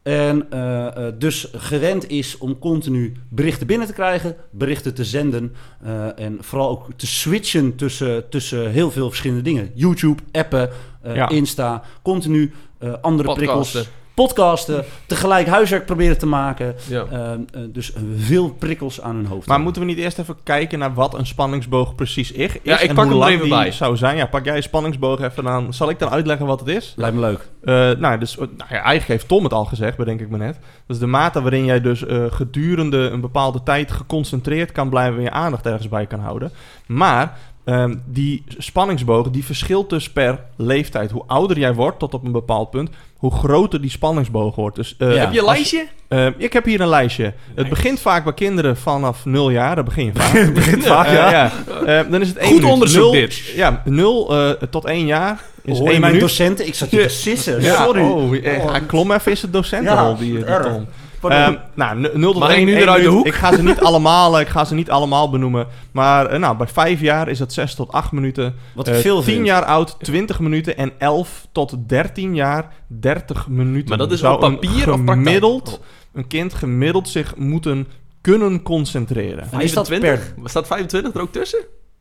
[0.08, 5.54] en eh, eh, dus gewend is om continu berichten binnen te krijgen, berichten te zenden.
[5.84, 9.70] eh, en vooral ook te switchen tussen, tussen heel veel verschillende dingen.
[9.74, 10.70] YouTube, appen,
[11.14, 11.28] Ja.
[11.28, 12.52] Insta, continu
[13.00, 13.34] andere Podcasten.
[13.34, 13.88] prikkels.
[14.18, 16.74] Podcasten, tegelijk huiswerk proberen te maken.
[16.88, 17.04] Ja.
[17.10, 19.46] Ehm, eh, dus veel prikkels aan hun hoofd.
[19.46, 22.52] Maar moeten we niet eerst even kijken naar wat een spanningsboog precies is?
[22.62, 23.72] Ja, ik en pak hoe hem lang even die bij.
[23.72, 24.16] zou zijn?
[24.16, 25.74] Ja, pak jij een spanningsboog even aan.
[25.74, 26.92] Zal ik dan uitleggen wat het is?
[26.96, 27.48] Lijkt me leuk.
[27.68, 30.36] Eh, nou, dus, eh, nou ja, eigenlijk heeft Tom het al gezegd, bedenk ik me
[30.36, 30.54] net.
[30.54, 35.16] Dat is de mate waarin jij dus eh, gedurende een bepaalde tijd geconcentreerd kan blijven
[35.16, 36.50] en je aandacht ergens bij kan houden.
[36.86, 41.10] Maar ehm, die spanningsboog die verschilt dus per leeftijd.
[41.10, 44.76] Hoe ouder jij wordt tot op een bepaald punt, hoe groter die spanningsboog wordt.
[44.76, 45.20] Dus, eh, Ja.
[45.20, 45.86] Heb je een als- lijstje?
[46.08, 47.32] eh, ik heb hier een lijstje.
[47.54, 49.74] Het begint vaak bij kinderen vanaf 0 jaar.
[49.74, 50.54] Daar begin je vaak.
[50.54, 51.30] begint vaak, Eh, ja.
[51.30, 51.52] ja.
[51.86, 52.72] Eh, dan is het één Goed minuut.
[52.72, 53.36] onderzoek Nul- dit.
[53.38, 54.34] Ja, 0
[54.70, 56.20] tot 1 jaar is één mijn minuut.
[56.20, 56.66] docenten?
[56.66, 57.62] Ik zat je te sissen.
[57.62, 58.02] Ja, Sorry.
[58.02, 60.62] Oh, eh, hij klom even in zijn docentenrol, Ja, die, die erg.
[60.66, 60.86] Tom.
[61.22, 63.26] Ehm, nou, n- 0 tot Mag ik 1, nu één eruit de hoek?
[63.26, 65.66] Ik ga ze niet allemaal, ik ga ze niet allemaal benoemen.
[65.92, 68.54] Maar eh, nou, bij 5 jaar is het 6 tot 8 minuten.
[68.74, 69.46] Wat Eh, veel 10 vind.
[69.46, 70.76] jaar oud 20 minuten.
[70.76, 73.88] En 11 tot 13 jaar 30 minuten.
[73.88, 75.06] Maar dat is op papier een of praktijk?
[75.26, 75.86] gemiddeld, Oh.
[76.12, 77.86] Een kind gemiddeld zich moeten
[78.20, 79.46] kunnen concentreren.
[79.52, 80.34] En is dat 25?
[80.44, 81.58] Staat 25 er ook tussen?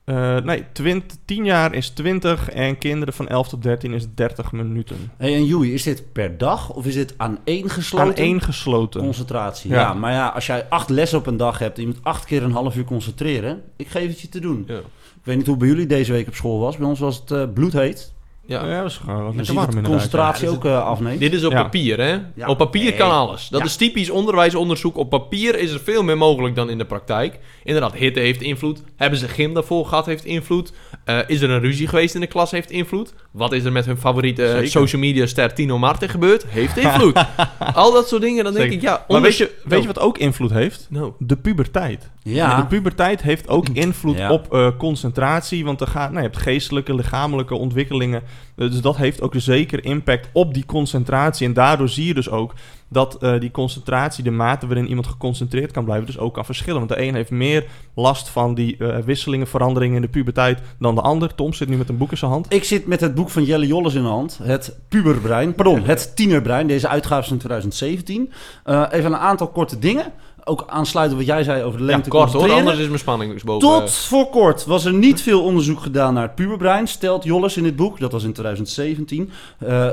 [0.08, 4.52] Eh, nee, 20, 10 jaar is 20 en kinderen van 11 tot 13 is 30
[4.52, 5.12] minuten.
[5.18, 8.08] Hey, en Joey, is dit per dag of is dit aan één gesloten?
[8.08, 9.02] Aan één gesloten.
[9.02, 9.80] Concentratie, ja.
[9.80, 9.94] Ja.
[9.94, 12.44] Maar ja, als jij acht lessen op een dag hebt en je moet acht keer
[12.44, 14.64] een half uur concentreren, ik geef het je te doen.
[14.68, 14.78] Ja.
[14.78, 16.78] Ik weet niet hoe bij jullie deze week op school was.
[16.78, 18.14] Bij ons was het eh, bloedheet.
[18.48, 18.66] Ja.
[18.68, 21.20] Ja, dat is gewoon Je lekker ziet warm dat de concentratie Ja, ook eh, afneemt.
[21.20, 21.64] Dit is op Ja.
[21.64, 22.18] papier, hè?
[22.36, 22.48] Ja.
[22.48, 22.94] Op papier Nee.
[22.96, 23.48] kan alles.
[23.48, 23.66] Dat Ja.
[23.66, 24.98] is typisch onderwijsonderzoek.
[24.98, 27.40] Op papier is er veel meer mogelijk dan in de praktijk.
[27.64, 28.82] Inderdaad, hitte heeft invloed.
[28.96, 30.74] Hebben ze gym daarvoor gehad, heeft invloed.
[31.08, 33.14] Eh, is er een ruzie geweest in de klas, heeft invloed.
[33.32, 34.68] Wat is er met hun favoriete eh, Zeker.
[34.70, 36.46] social media ster Tino Martin gebeurd?
[36.48, 37.26] Heeft invloed.
[37.74, 38.78] Al dat soort dingen, dan denk Zeker.
[38.84, 39.06] ik, ja...
[39.08, 40.88] Maar weet je, weet je wat ook invloed heeft?
[40.90, 42.10] Nou, De puberteit.
[42.24, 44.32] Ja, De puberteit heeft ook invloed Ja.
[44.32, 45.66] op eh, concentratie.
[45.66, 48.22] Want er gaat, nou, je hebt geestelijke, lichamelijke ontwikkelingen.
[48.56, 51.48] Dus dat heeft ook zeker impact op die concentratie.
[51.48, 52.54] En daardoor zie je dus ook
[52.90, 56.78] dat eh, die concentratie, de mate waarin iemand geconcentreerd kan blijven, dus ook kan verschillen.
[56.78, 60.96] Want de een heeft meer last van die eh, wisselingen, veranderingen in de puberteit dan
[60.96, 61.36] de ander.
[61.36, 62.54] Tom zit nu met een boek in zijn hand.
[62.54, 64.40] ik zit met het boek van Jelle Jolles in de hand.
[64.44, 65.56] Het puberbrein.
[65.56, 66.68] Pardon, het tienerbrein.
[66.68, 68.32] Deze uitgave is van 2017.
[68.64, 70.14] Eh, even een aantal korte dingen.
[70.48, 73.34] Ook aansluiten wat jij zei over de ja, lengte kort hoor, anders is mijn spanning
[73.34, 73.68] dus boven.
[73.68, 77.64] Tot voor kort was er niet veel onderzoek gedaan naar het puberbrein, stelt Jolles in
[77.64, 78.00] dit boek.
[78.00, 79.32] Dat was in 2017.
[79.60, 79.90] Eh,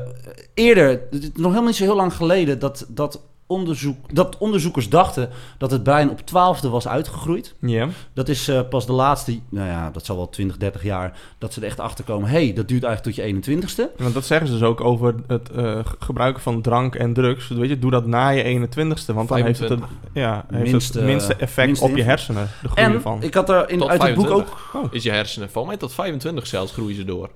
[0.55, 5.71] eerder, nog helemaal niet zo heel lang geleden, dat, dat, onderzoek, dat onderzoekers dachten dat
[5.71, 7.55] het brein op 12e was uitgegroeid.
[7.61, 7.89] Ja.
[8.13, 11.53] Dat is eh, pas de laatste, nou ja, dat zal wel 20, 30 jaar, dat
[11.53, 12.29] ze er echt achter komen.
[12.29, 14.03] hé, hey, dat duurt eigenlijk tot je 21ste.
[14.03, 17.49] Want dat zeggen ze dus ook over het eh, gebruiken van drank en drugs.
[17.49, 19.89] Weet je, doe dat na je 21ste, want dan heeft het, het, 25.
[20.13, 22.49] ja, heeft Minste- het minste effect minste op je hersenen.
[22.63, 23.23] De groei En ervan.
[23.23, 24.75] ik had er in, Tot uit het boek 25.
[24.75, 24.93] ook...
[24.93, 27.31] Is je hersenen, volgens mij tot 25 zelfs groeien ze door.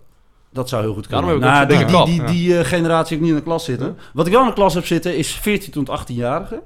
[0.58, 1.34] Dat zou heel goed kunnen.
[1.34, 3.96] Ik nou, die, die, die, die, eh, generatie heb ik niet in de klas zitten.
[4.12, 6.58] Wat ik wel in de klas heb zitten is 14 tot 18-jarigen.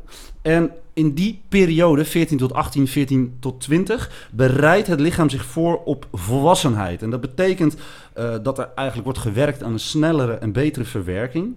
[0.43, 5.83] En in die periode, 14 tot 18, 14 tot 20, bereidt het lichaam zich voor
[5.85, 7.03] op volwassenheid.
[7.03, 7.77] En dat betekent
[8.13, 11.57] eh, dat er eigenlijk wordt gewerkt aan een snellere en betere verwerking.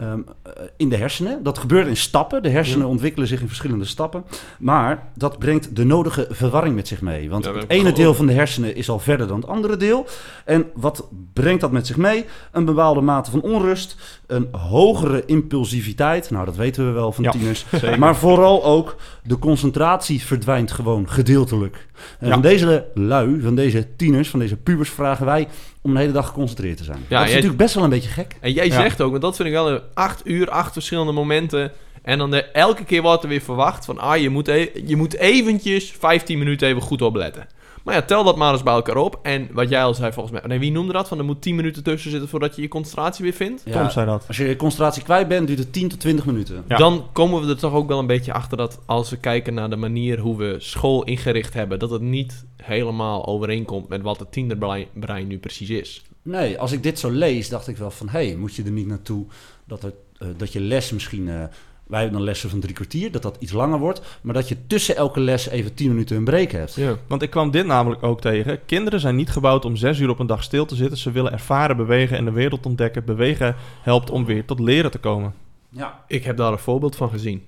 [0.00, 1.42] Ehm, eh, in de hersenen.
[1.42, 2.42] Dat gebeurt in stappen.
[2.42, 4.24] De hersenen ontwikkelen zich in verschillende stappen.
[4.58, 7.30] Maar dat brengt de nodige verwarring met zich mee.
[7.30, 10.06] Want Ja, het ene deel van de hersenen is al verder dan het andere deel.
[10.44, 12.24] En wat brengt dat met zich mee?
[12.52, 16.30] Een bepaalde mate van onrust, een hogere impulsiviteit.
[16.30, 17.66] Nou, dat weten we wel van Ja, tieners.
[17.70, 17.98] zeker.
[17.98, 21.88] Maar vooral ook de concentratie verdwijnt gewoon gedeeltelijk.
[22.18, 25.48] En van deze lui, van deze tieners, van deze pubers vragen wij
[25.82, 26.98] om een hele dag geconcentreerd te zijn.
[26.98, 28.36] dat is jij- natuurlijk best wel een beetje gek.
[28.40, 28.72] En jij Ja.
[28.80, 31.72] zegt ook, want dat vind ik wel een acht uur, acht verschillende momenten.
[32.02, 34.96] En dan de, elke keer wordt er weer verwacht van, ah, je moet, e- je
[34.96, 37.46] moet eventjes 15 minuten even goed opletten.
[37.84, 39.18] Maar ja, tel dat maar eens bij elkaar op.
[39.22, 41.08] En wat jij al zei volgens mij, nee, wie noemde dat?
[41.08, 43.62] Van er moet 10 minuten tussen zitten voordat je je concentratie weer vindt.
[43.64, 44.24] Ja, Tom zei dat.
[44.28, 46.64] Als je je concentratie kwijt bent, duurt het 10 tot 20 minuten.
[46.68, 46.76] Ja.
[46.76, 49.70] Dan komen we er toch ook wel een beetje achter dat als we kijken naar
[49.70, 54.32] de manier hoe we school ingericht hebben, dat het niet helemaal overeenkomt met wat het
[54.32, 56.02] tienerbrein brein nu precies is.
[56.22, 58.08] Nee, als ik dit zo lees, dacht ik wel van...
[58.08, 59.26] hé, hey, moet je er niet naartoe
[59.64, 61.28] dat, er, eh, dat je les misschien...
[61.28, 61.42] eh,
[61.90, 64.00] wij hebben dan lessen van drie kwartier, dat dat iets langer wordt...
[64.20, 66.74] maar dat je tussen elke les even 10 minuten een break hebt.
[66.74, 66.96] Ja.
[67.06, 68.60] Want ik kwam dit namelijk ook tegen.
[68.66, 70.98] Kinderen zijn niet gebouwd om zes uur op een dag stil te zitten.
[70.98, 73.04] Ze willen ervaren, bewegen en de wereld ontdekken.
[73.04, 75.34] Bewegen helpt om weer tot leren te komen.
[75.68, 77.46] Ja, Ik heb daar een voorbeeld van gezien.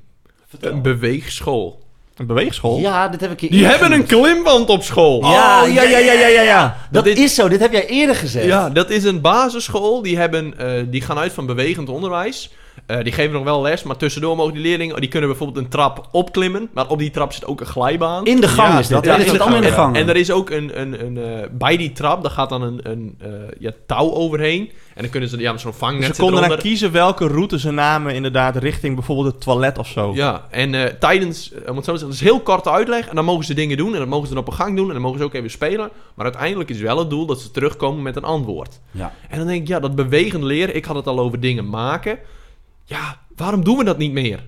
[0.49, 0.73] vertel.
[0.73, 1.81] Een beweegschool.
[2.17, 2.79] Een beweegschool?
[2.79, 5.21] Ja, dit heb ik hier Die hebben een klimband op school.
[5.23, 6.77] Ja, ja, ja, ja, ja, ja, ja.
[6.91, 8.47] Dat is zo, dit heb jij eerder gezegd.
[8.47, 10.03] Ja, dat is een basisschool.
[10.03, 12.51] Die, hebben, eh, die gaan uit van bewegend onderwijs.
[12.87, 15.01] Eh, die geven nog wel les, maar tussendoor mogen die leerlingen...
[15.01, 16.71] Die kunnen bijvoorbeeld een trap opklimmen.
[16.75, 18.25] Maar op die trap zit ook een glijbaan.
[18.25, 19.05] In de gang Ja, is dat.
[19.05, 19.97] ja, Ja, dit in zit de allemaal in de gang.
[19.97, 22.81] En er is ook een, een, een eh, bij die trap, daar gaat dan een,
[22.83, 24.71] een eh, ja, touw overheen.
[24.95, 27.71] En dan kunnen ze, ja, zo'n vangnet Dus ze konden dan kiezen welke route ze
[27.71, 30.13] namen inderdaad richting bijvoorbeeld het toilet of zo.
[30.15, 33.09] Ja, en eh, tijdens, om het zo te zeggen, het is heel korte uitleg.
[33.09, 34.87] En dan mogen ze dingen doen en dat mogen ze dan op een gang doen.
[34.87, 35.91] En dan mogen ze ook even spelen.
[36.15, 38.81] Maar uiteindelijk is wel het doel dat ze terugkomen met een antwoord.
[38.91, 39.13] Ja.
[39.29, 42.19] En dan denk ik, ja, dat bewegend leren, ik had het al over dingen maken.
[42.85, 44.47] Ja, waarom doen we dat niet meer?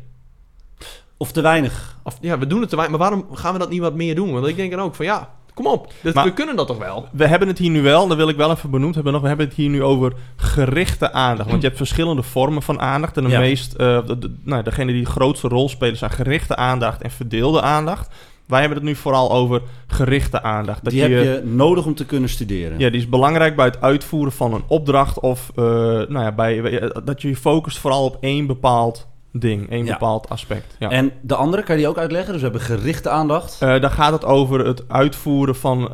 [1.16, 1.99] Of te weinig.
[2.03, 4.14] Of ja, we doen het te weinig, maar waarom gaan we dat niet wat meer
[4.14, 4.33] doen?
[4.33, 6.79] Want ik denk dan ook van ja, kom op, dit, Maar- we kunnen dat toch
[6.79, 7.09] wel?
[7.12, 9.23] We hebben het hier nu wel, dat wil ik wel even benoemd hebben nog.
[9.23, 11.49] We hebben het hier nu over gerichte aandacht.
[11.49, 13.16] Want je hebt verschillende vormen van aandacht.
[13.16, 13.38] En de Ja.
[13.40, 17.11] meest, eh, de, de- nou, degene die de grootste rol spelen zijn gerichte aandacht en
[17.11, 18.14] verdeelde aandacht.
[18.46, 20.85] Wij hebben het nu vooral over gerichte aandacht.
[20.85, 22.78] Dat Die heb je nodig om te kunnen studeren.
[22.78, 26.62] Ja, die is belangrijk bij het uitvoeren van een opdracht of eh, nou ja, bij,
[26.80, 29.92] eh, dat je je focust vooral op één bepaald ding, één Ja.
[29.92, 30.76] bepaald aspect.
[30.78, 30.90] Ja.
[30.90, 32.33] En de andere, kan je die ook uitleggen?
[32.33, 33.57] Dus we hebben gerichte aandacht.
[33.62, 35.88] Eh, dan gaat het over het uitvoeren van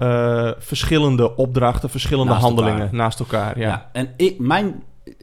[0.59, 2.95] verschillende opdrachten, verschillende Naast handelingen elkaar.
[2.95, 3.59] naast elkaar.
[3.59, 3.69] Ja.
[3.69, 3.89] Ja.
[3.93, 4.83] En ik, mijn...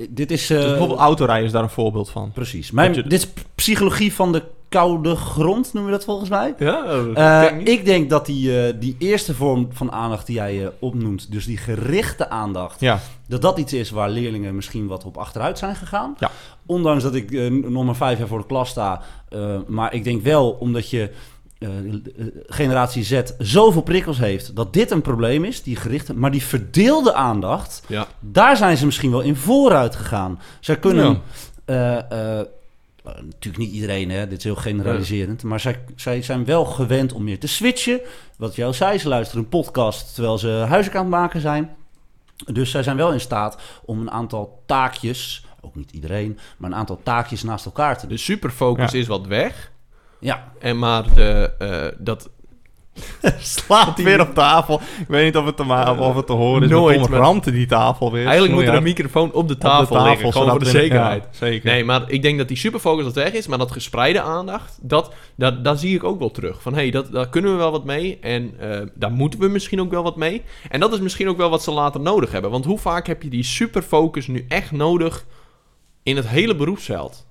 [0.10, 0.48] Dit is...
[0.48, 2.32] Dus bijvoorbeeld autorijden is daar een voorbeeld van.
[2.34, 2.72] Precies.
[2.72, 6.54] Mijn, je- Dit is psychologie van de koude grond, noemen we dat volgens mij.
[6.60, 10.70] Ja, Eh, ik denk dat die, eh, die eerste vorm van aandacht die jij eh,
[10.80, 15.18] opnoemt, dus die gerichte aandacht, Ja, dat dat iets is waar leerlingen misschien wat op
[15.18, 16.16] achteruit zijn gegaan.
[16.20, 16.32] Ja.
[16.66, 19.02] Ondanks dat ik eh, nog maar vijf jaar voor de klas sta.
[19.30, 21.10] eh, maar ik denk wel, omdat je
[21.60, 26.14] eh, eh, generatie Z zoveel prikkels heeft, dat dit een probleem is, die gerichte.
[26.16, 28.08] Maar die verdeelde aandacht, ja.
[28.20, 30.40] daar zijn ze misschien wel in vooruit gegaan.
[30.60, 31.22] Zij kunnen...
[31.66, 32.46] eh, eh,
[33.16, 34.28] natuurlijk niet iedereen, hè?
[34.28, 35.44] dit is heel generaliserend.
[35.44, 38.02] Maar zij, zij zijn wel gewend om meer te switchen.
[38.38, 41.76] Wat jou zei, ze luisteren een podcast terwijl ze huiswerk aan het maken zijn.
[42.46, 46.78] Dus zij zijn wel in staat om een aantal taakjes, ook niet iedereen, maar een
[46.78, 48.16] aantal taakjes naast elkaar te doen.
[48.16, 48.98] De superfocus Ja.
[49.00, 49.72] is wat weg.
[50.20, 52.30] Ja, En maar de, eh, dat...
[53.40, 54.82] slaat weer op tafel.
[55.00, 56.70] Ik weet niet of het te, ma- of het te horen is.
[56.70, 58.26] Nooit, maar- die tafel weer.
[58.26, 61.24] Eigenlijk moet er een microfoon op de Op tafel, liggen, gewoon voor de er zekerheid.
[61.24, 61.70] ja, zeker.
[61.72, 65.14] Nee, maar ik denk dat die superfocus wat weg is, maar dat gespreide aandacht, dat,
[65.36, 66.62] dat, daar zie ik ook wel terug.
[66.62, 69.48] Van hé, hey, dat, daar kunnen we wel wat mee en eh, daar moeten we
[69.48, 70.42] misschien ook wel wat mee.
[70.70, 72.52] En dat is misschien ook wel wat ze later nodig hebben.
[72.52, 75.26] Want hoe vaak heb je die superfocus nu echt nodig
[76.04, 77.27] in het hele beroepsveld?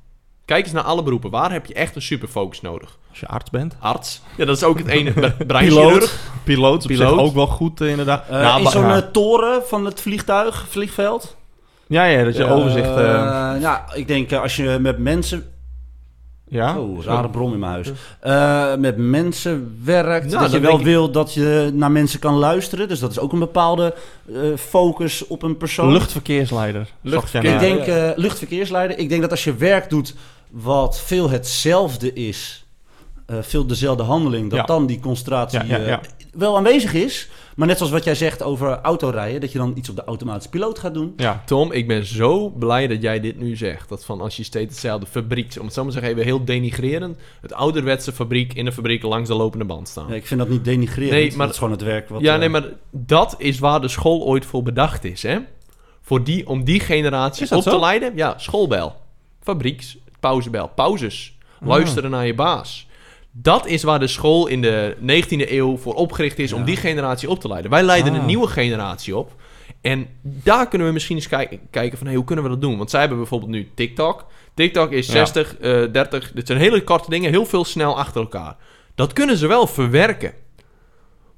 [0.46, 1.30] Kijk eens naar alle beroepen.
[1.30, 2.98] Waar heb je echt een superfocus nodig?
[3.11, 3.76] Als je arts bent.
[3.80, 4.22] Arts.
[4.37, 5.11] Ja, dat is ook het ene.
[5.12, 6.18] Bre- Breinchirurg.
[6.44, 7.18] Piloot is op zich Piloot.
[7.18, 8.24] ook wel goed eh, inderdaad.
[8.28, 11.37] Eh, Nou, in zo'n eh, toren van het vliegtuig, vliegveld.
[11.87, 12.88] ja, ja, dat je overzicht...
[12.88, 12.94] eh,
[13.61, 15.44] ja, ik denk eh, als je met mensen...
[16.48, 16.78] ja?
[16.78, 17.92] Oh, rare bron in mijn huis.
[18.20, 20.30] Eh, met mensen werkt.
[20.32, 22.88] Ja, dat je wel ik- wil dat je naar mensen kan luisteren.
[22.88, 23.94] Dus dat is ook een bepaalde
[24.28, 25.92] eh, focus op een persoon.
[25.92, 26.88] Luchtverkeersleider.
[27.00, 28.98] Luchtverkeer- Ik denk eh, luchtverkeersleider.
[28.98, 30.14] Ik denk dat als je werk doet
[30.62, 32.64] wat veel hetzelfde is,
[33.27, 34.64] eh, veel dezelfde handeling, dat Ja.
[34.64, 36.01] dan die concentratie Ja, ja, ja.
[36.03, 37.29] eh, wel aanwezig is.
[37.57, 40.49] Maar net zoals wat jij zegt over autorijden, dat je dan iets op de automatische
[40.51, 41.12] piloot gaat doen.
[41.16, 41.42] Ja.
[41.47, 43.88] Tom, ik ben zo blij dat jij dit nu zegt.
[43.88, 46.45] Dat van als je steeds hetzelfde fabriek, om het zo maar te zeggen, even heel
[46.45, 47.19] denigrerend.
[47.40, 50.12] Het ouderwetse fabriek in de fabriek langs de lopende band staan.
[50.12, 51.12] Ik vind dat niet denigrerend.
[51.12, 52.21] Nee, maar- dat is gewoon het werk wat...
[52.21, 55.38] ja, eh, nee, maar dat is waar de school ooit voor bedacht is, hè?
[56.03, 58.12] Voor die, om die generatie op te leiden.
[58.16, 58.95] Ja, schoolbel.
[59.42, 59.97] Fabrieks,
[60.28, 60.68] pauzebel.
[60.74, 61.36] Pauzes.
[61.60, 61.68] Ah.
[61.68, 62.86] Luisteren naar je baas.
[63.32, 67.30] Dat is waar de school in de 19e eeuw voor opgericht is om die generatie
[67.30, 67.70] op te leiden.
[67.70, 68.18] Wij leiden Ah.
[68.18, 69.34] een nieuwe generatie op.
[69.80, 72.76] En daar kunnen we misschien eens kijk- kijken van, hey, hoe kunnen we dat doen?
[72.76, 74.26] Want zij hebben bijvoorbeeld nu TikTok.
[74.54, 75.12] TikTok is Ja.
[75.12, 78.56] 60, eh 30, dit zijn hele korte dingen, heel veel snel achter elkaar.
[78.94, 80.32] Dat kunnen ze wel verwerken.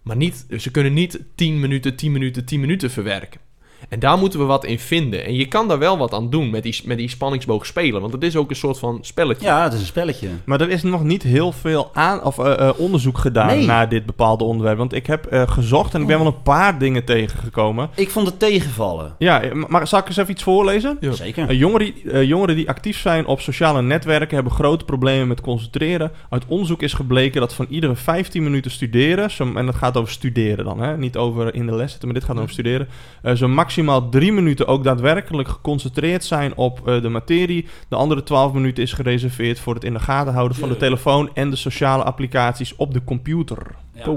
[0.03, 3.41] Maar niet, ze kunnen niet 10 minuten, 10 minuten, 10 minuten verwerken.
[3.89, 5.25] En daar moeten we wat in vinden.
[5.25, 8.01] En je kan daar wel wat aan doen met die, met die spanningsboog spelen.
[8.01, 9.47] Want het is ook een soort van spelletje.
[9.47, 10.29] Ja, het is een spelletje.
[10.45, 13.67] Maar er is nog niet heel veel aan, of, eh, eh, onderzoek gedaan Nee.
[13.67, 14.79] naar dit bepaalde onderwerp.
[14.79, 17.91] Want ik heb eh, gezocht en ik ben wel een paar dingen tegengekomen.
[17.95, 19.15] Ik vond het tegenvallen.
[19.19, 20.97] Ja, maar zal ik eens even iets voorlezen?
[21.01, 21.13] Ja.
[21.13, 21.53] Zeker.
[21.55, 26.11] Jongeren, die- jongeren die actief zijn op sociale netwerken hebben grote problemen met concentreren.
[26.31, 30.13] Uit onderzoek is gebleken dat van iedere 15 minuten studeren, zo, en dat gaat over
[30.13, 30.97] studeren dan, hè?
[30.97, 32.89] niet over in de les zitten, maar dit gaat over studeren,
[33.23, 37.67] eh, zo maximaal drie minuten ook daadwerkelijk geconcentreerd zijn op eh, de materie.
[37.89, 41.31] De andere 12 minuten is gereserveerd voor het in de gaten houden van de telefoon
[41.35, 43.59] en de sociale applicaties op de computer.
[43.95, 44.17] Ja.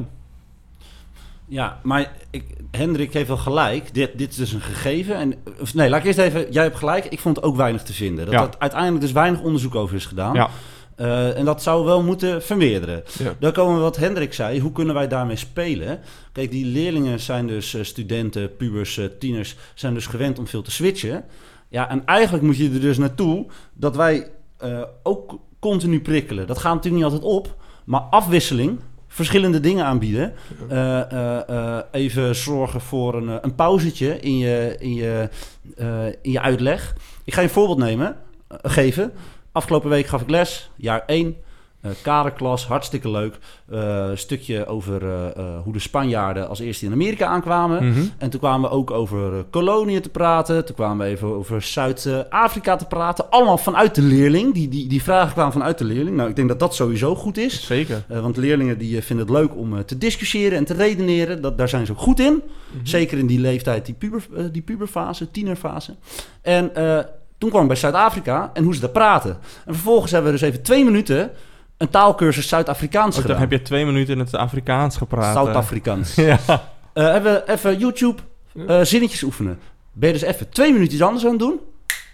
[1.48, 3.94] Ja, maar ik, Hendrik heeft wel gelijk.
[3.94, 5.16] Dit, dit is dus een gegeven.
[5.16, 5.34] En,
[5.74, 6.52] nee, laat ik eerst even...
[6.52, 7.06] Jij hebt gelijk.
[7.06, 8.26] Ik vond ook weinig te vinden.
[8.26, 8.42] Dat Ja.
[8.42, 10.34] er uiteindelijk dus weinig onderzoek over is gedaan.
[10.34, 10.50] Ja.
[11.02, 13.04] Eh, en dat zou wel moeten vermeerderen.
[13.20, 13.34] Ja.
[13.40, 14.60] Dan komen we wat Hendrik zei.
[14.60, 16.00] Hoe kunnen wij daarmee spelen?
[16.32, 19.56] Kijk, die leerlingen zijn dus eh, studenten, pubers, eh, tieners...
[19.74, 21.24] zijn dus gewend om veel te switchen.
[21.70, 23.46] Ja, en eigenlijk moet je er dus naartoe...
[23.74, 24.28] dat wij
[25.04, 26.48] ook continu prikkelen.
[26.48, 27.56] Dat gaat natuurlijk niet altijd op.
[27.84, 30.34] Maar afwisseling, verschillende dingen aanbieden...
[31.92, 35.30] Even zorgen voor een, een pauzetje in je, in, je,
[36.22, 36.96] in je uitleg.
[37.24, 38.16] Ik ga je een voorbeeld nemen,
[38.62, 39.12] geven.
[39.52, 41.36] Afgelopen week gaf ik les, jaar 1.
[41.82, 43.38] eh kaderklas, hartstikke leuk.
[43.68, 47.90] Een stukje over eh, hoe de Spanjaarden als eerste in Amerika aankwamen.
[47.90, 48.02] Mhm.
[48.18, 50.66] En toen kwamen we ook over koloniën te praten.
[50.66, 53.30] Toen kwamen we even over Zuid-Afrika te praten.
[53.30, 54.54] Allemaal vanuit de leerling.
[54.54, 56.16] Die, die, die vragen kwamen vanuit de leerling.
[56.16, 57.66] Nou, ik denk dat dat sowieso goed is.
[57.66, 58.04] Zeker.
[58.08, 61.42] Want leerlingen die vinden het leuk om te discussiëren en te redeneren.
[61.42, 62.42] Dat, daar zijn ze ook goed in.
[62.84, 65.96] Zeker in die leeftijd, die, puber, die puberfase, tienerfase.
[66.42, 66.72] En
[67.42, 69.38] toen kwam ik bij Zuid-Afrika en hoe ze daar praten.
[69.66, 71.32] En vervolgens hebben we dus even twee minuten
[71.78, 73.40] een taalkursus Zuid-Afrikaans dan gedaan.
[73.40, 75.34] heb je twee minuten in het Afrikaans gepraat.
[75.36, 76.16] Zuid-Afrikaans.
[76.32, 76.38] Ja.
[76.94, 78.22] Eh, hebben we even YouTube
[78.68, 79.60] eh, zinnetjes oefenen.
[79.94, 81.60] Ben je dus even twee minuutjes iets anders aan het doen.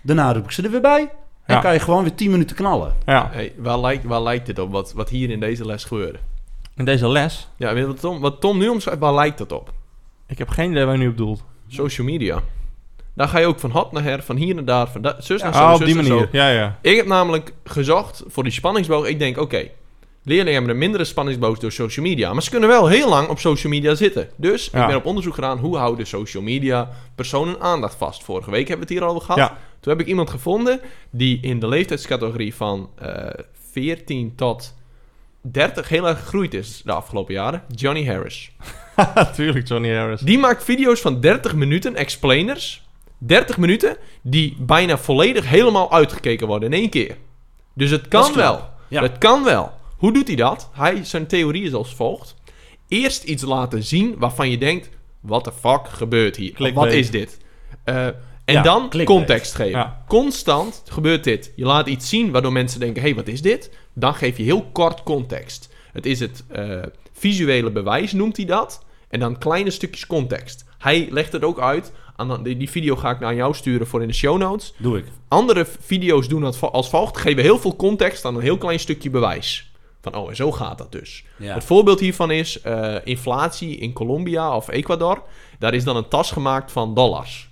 [0.04, 1.10] Daarna roep ik ze er weer bij.
[1.46, 1.62] En Ja.
[1.62, 2.94] kan je gewoon weer tien minuten knallen.
[3.06, 3.30] ja.
[3.32, 4.72] Hey, waar, lijkt, waar lijkt dit op?
[4.72, 6.20] Wat, wat hier in deze les gebeurde?
[6.76, 9.52] In deze les, Ja, weet je wat Tom, wat Tom nu omschrijft, waar lijkt dat
[9.52, 9.72] op?
[10.28, 11.44] ik heb geen idee waar je nu op doelt.
[11.68, 12.40] Social media.
[13.18, 15.54] Daar ga je ook van hot naar her, van hier naar daar, van zus naar
[15.54, 16.14] zo, Ah, op zus die naar zo.
[16.14, 16.30] manier.
[16.32, 16.78] Ja, ja.
[16.82, 19.08] Ik heb namelijk gezocht voor die spanningsboog.
[19.08, 19.68] Ik denk, oké,
[20.24, 22.34] leerlingen hebben een mindere spanningsboog door social media.
[22.34, 24.30] Maar ze kunnen wel heel lang op social media zitten.
[24.36, 24.82] Dus Ja.
[24.82, 28.24] ik ben op onderzoek gedaan, hoe houden social media personen aandacht vast?
[28.24, 29.52] Vorige week hebben we het hier al over gehad.
[29.80, 33.28] Toen heb ik iemand gevonden die in de leeftijdscategorie van eh
[33.72, 34.76] 14 tot
[35.42, 37.64] 30 heel erg gegroeid is de afgelopen jaren.
[37.76, 38.52] Johnny Harris.
[39.16, 40.22] Natuurlijk, Johnny Harris.
[40.22, 42.86] Die maakt video's van 30 minuten, explainers.
[43.18, 47.18] 30 minuten, die bijna volledig helemaal uitgekeken worden in één keer.
[47.74, 48.70] Dus het kan wel.
[48.88, 49.02] Ja.
[49.02, 49.72] Het kan wel.
[49.98, 50.70] Hoe doet hij dat?
[50.74, 52.36] Hij, zijn theorie is als volgt.
[52.88, 54.90] Eerst iets laten zien waarvan je denkt...
[55.20, 56.52] What the fuck gebeurt hier?
[56.52, 56.86] Clickbait.
[56.86, 57.38] Wat is dit?
[57.84, 59.20] Eh, en Ja, dan clickbait.
[59.20, 59.80] context geven.
[59.80, 60.04] Ja.
[60.08, 61.52] Constant gebeurt dit.
[61.56, 63.02] Je laat iets zien waardoor mensen denken...
[63.02, 63.72] Hé, hey, wat is dit?
[63.94, 65.70] Dan geef je heel kort context.
[65.92, 66.80] Het is het eh,
[67.14, 68.86] visuele bewijs, noemt hij dat.
[69.10, 70.66] En dan kleine stukjes context.
[70.78, 71.92] Hij legt het ook uit.
[72.18, 74.74] Aan, die, die video ga ik naar jou sturen voor in de show notes.
[74.78, 75.06] Doe ik.
[75.28, 77.18] Andere video's doen dat als volgt.
[77.18, 79.72] Geven heel veel context aan een heel klein stukje bewijs.
[80.02, 81.24] Van, oh, en zo gaat dat dus.
[81.38, 81.54] Ja.
[81.54, 85.24] Het voorbeeld hiervan is eh, inflatie in Colombia of Ecuador.
[85.60, 87.50] Daar is dan een tas gemaakt van dollars.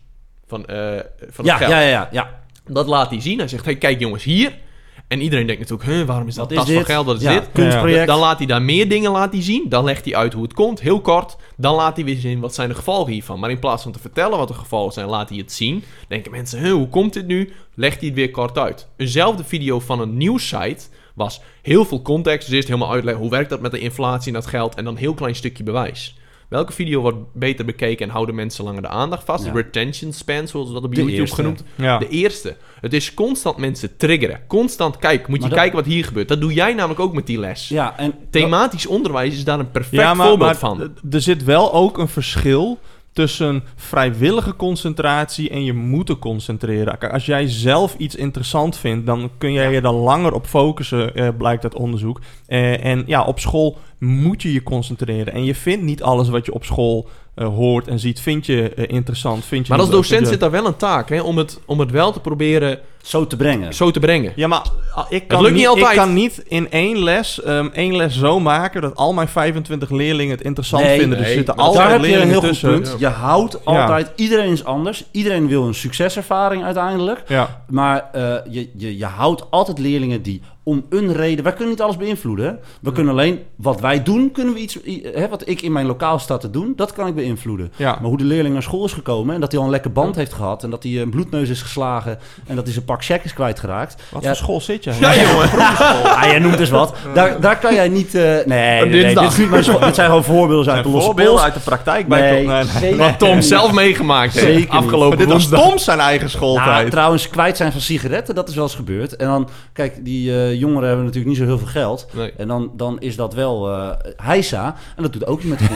[0.48, 1.00] Van, eh
[1.30, 1.72] van Ja, geld.
[1.72, 2.44] ja, ja, ja, ja.
[2.68, 3.38] Dat laat hij zien.
[3.38, 4.58] Hij zegt, hey, kijk jongens, hier.
[5.08, 7.06] En iedereen denkt natuurlijk, huh, waarom is dat tas is van geld?
[7.06, 7.50] Wat is Ja, dit?
[7.52, 8.08] kunstproject.
[8.08, 9.66] Dan laat hij daar meer dingen laat hij zien.
[9.70, 11.36] Dan legt hij uit hoe het komt, heel kort.
[11.58, 13.40] Dan laat hij weer zien wat zijn de gevolgen hiervan.
[13.40, 15.84] Maar in plaats van te vertellen wat de gevolgen zijn, laat hij het zien.
[16.08, 17.54] Denken mensen, huh, hoe komt dit nu?
[17.76, 18.88] Legt hij het weer kort uit.
[18.98, 20.84] Eenzelfde video van een nieuwssite
[21.16, 22.48] was heel veel context.
[22.48, 24.76] Dus eerst helemaal uitleggen hoe werkt dat met de inflatie en dat geld.
[24.76, 26.16] En dan een heel klein stukje bewijs.
[26.50, 29.46] Welke video wordt beter bekeken en houden mensen langer de aandacht vast?
[29.46, 29.52] Ja.
[29.52, 31.36] Retention span, zoals we dat op De YouTube eerste.
[31.36, 31.64] genoemd.
[31.76, 31.98] Ja.
[31.98, 32.56] De eerste.
[32.82, 34.40] Het is constant mensen triggeren.
[34.48, 35.30] Constant kijken.
[35.32, 36.28] Moet je dat- kijken wat hier gebeurt.
[36.28, 37.68] Dat doe jij namelijk ook met die les.
[37.68, 40.94] Ja, en Thematisch onderwijs is daar een perfect ja, maar, voorbeeld maar van.
[41.12, 42.80] er zit wel ook een verschil
[43.16, 46.98] tussen vrijwillige concentratie en je moeten concentreren.
[46.98, 51.16] Kijk, Als jij zelf iets interessant vindt, dan kun jij je er langer op focussen,
[51.16, 52.22] eh, blijkt uit onderzoek.
[52.48, 55.34] Eh, en ja, op school moet je je concentreren.
[55.34, 58.70] En je vindt niet alles wat je op school eh, hoort en ziet, vind je
[58.70, 59.46] eh, interessant.
[59.46, 61.80] Vind je Maar als docent je- zit daar wel een taak hè, om, het, om
[61.80, 63.74] het wel te proberen zo te brengen.
[63.74, 64.34] zo te brengen.
[64.36, 64.62] Ja, maar
[64.94, 65.92] ah, ik kan, lukt niet niet, altijd.
[65.92, 69.90] ik kan niet in één les, ehm, één les zo maken dat al mijn 25
[69.90, 71.18] leerlingen het interessant Nee, vinden.
[71.18, 72.96] Dus nee, er zitten maar Daar altijd heb je een leerlingen heel goed punt.
[73.00, 75.04] Je houdt altijd, iedereen is anders.
[75.12, 77.24] Iedereen wil een succeservaring uiteindelijk.
[77.28, 77.64] Ja.
[77.70, 81.44] Maar eh, je, je, je houdt altijd leerlingen die om een reden...
[81.44, 82.46] Wij kunnen niet alles beïnvloeden.
[82.46, 82.52] hè.
[82.82, 84.78] We kunnen alleen wat wij doen, kunnen we iets...
[85.14, 87.72] Hè, wat ik in mijn lokaal sta te doen, dat kan ik beïnvloeden.
[87.76, 87.92] Ja.
[87.92, 89.36] Maar hoe de leerling naar school is gekomen...
[89.36, 90.64] en dat hij al een lekker band heeft gehad...
[90.64, 92.20] en dat hij een bloedneus is geslagen...
[92.48, 94.02] en dat hij zijn pak check is kwijtgeraakt...
[94.12, 94.92] Wat voor school zit je?
[95.00, 95.50] Ja, jongen.
[96.16, 96.96] Ah, jij noemt dus wat.
[97.14, 98.16] Daar, daar kan jij niet...
[98.16, 99.24] eh, nee, nee, nee, dinsdag.
[99.24, 99.80] dit, is niet mijn school.
[99.80, 102.82] dit zijn gewoon voorbeelden uit de losse voorbeelden uit de praktijk bij Nee, Tom.
[102.82, 105.62] Nee, Wat Tom zelf meegemaakt heeft afgelopen Maar dit was.
[105.64, 106.92] Tom zijn eigen Nou, schooltijd.
[106.92, 109.16] trouwens, kwijt zijn van sigaretten, dat is wel eens gebeurd.
[109.16, 112.08] En dan, kijk, die eh, jongeren hebben natuurlijk niet zo heel veel geld.
[112.14, 112.34] Nee.
[112.38, 114.76] En dan, dan is dat wel eh heisa.
[114.96, 115.66] En dat doet ook niet met de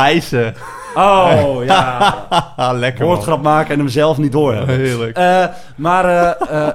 [0.00, 0.54] Hijsen.
[0.94, 2.26] Oh, ja.
[2.72, 3.04] Lekker.
[3.04, 4.76] Woordgrap maken en hem zelf niet doorhebben.
[4.76, 5.16] Heerlijk.
[5.16, 5.44] Eh,
[5.76, 6.74] maar eh, eh,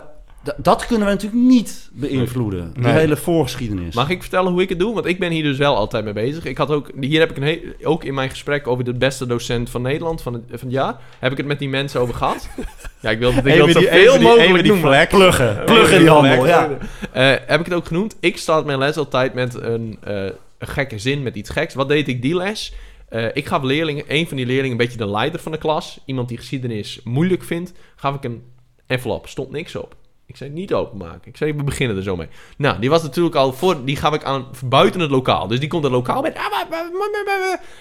[0.58, 2.72] dat kunnen we natuurlijk niet beïnvloeden.
[2.74, 2.94] De Nee.
[2.94, 3.96] hele voorgeschiedenis.
[3.96, 4.94] Mag ik vertellen hoe ik het doe?
[4.94, 6.46] Want ik ben hier dus wel altijd mee bezig.
[6.46, 9.70] Ik had ook, hier heb ik een ook in mijn gesprek over de beste docent
[9.70, 10.96] van Nederland van het, van het jaar.
[11.20, 12.50] Heb ik het met die mensen over gehad.
[13.00, 14.92] Ja, ik wil het, ik wil zoveel even die- mogelijk die noemen.
[14.92, 15.10] vlek.
[15.10, 15.62] pluggen.
[15.66, 16.70] Pluggen die handel, ja.
[17.12, 18.16] Eh, heb ik het ook genoemd?
[18.20, 20.24] Ik start mijn les altijd met een, eh,
[20.58, 21.74] een gekke zin, met iets geks.
[21.74, 22.74] Wat deed ik die les?
[23.10, 26.00] Eh, ik gaf leerlingen, een van die leerlingen, een beetje de leider van de klas.
[26.06, 27.74] Iemand die geschiedenis moeilijk vindt.
[27.96, 28.44] Gaf ik een
[28.88, 29.28] envelop.
[29.28, 29.96] Stond niks op.
[30.26, 31.30] Ik zei niet openmaken.
[31.30, 32.28] Ik zei, we beginnen er zo mee.
[32.58, 33.86] Nou, die was natuurlijk al voor...
[33.86, 35.48] Die gaf ik aan buiten het lokaal.
[35.48, 36.38] Dus die komt het lokaal met...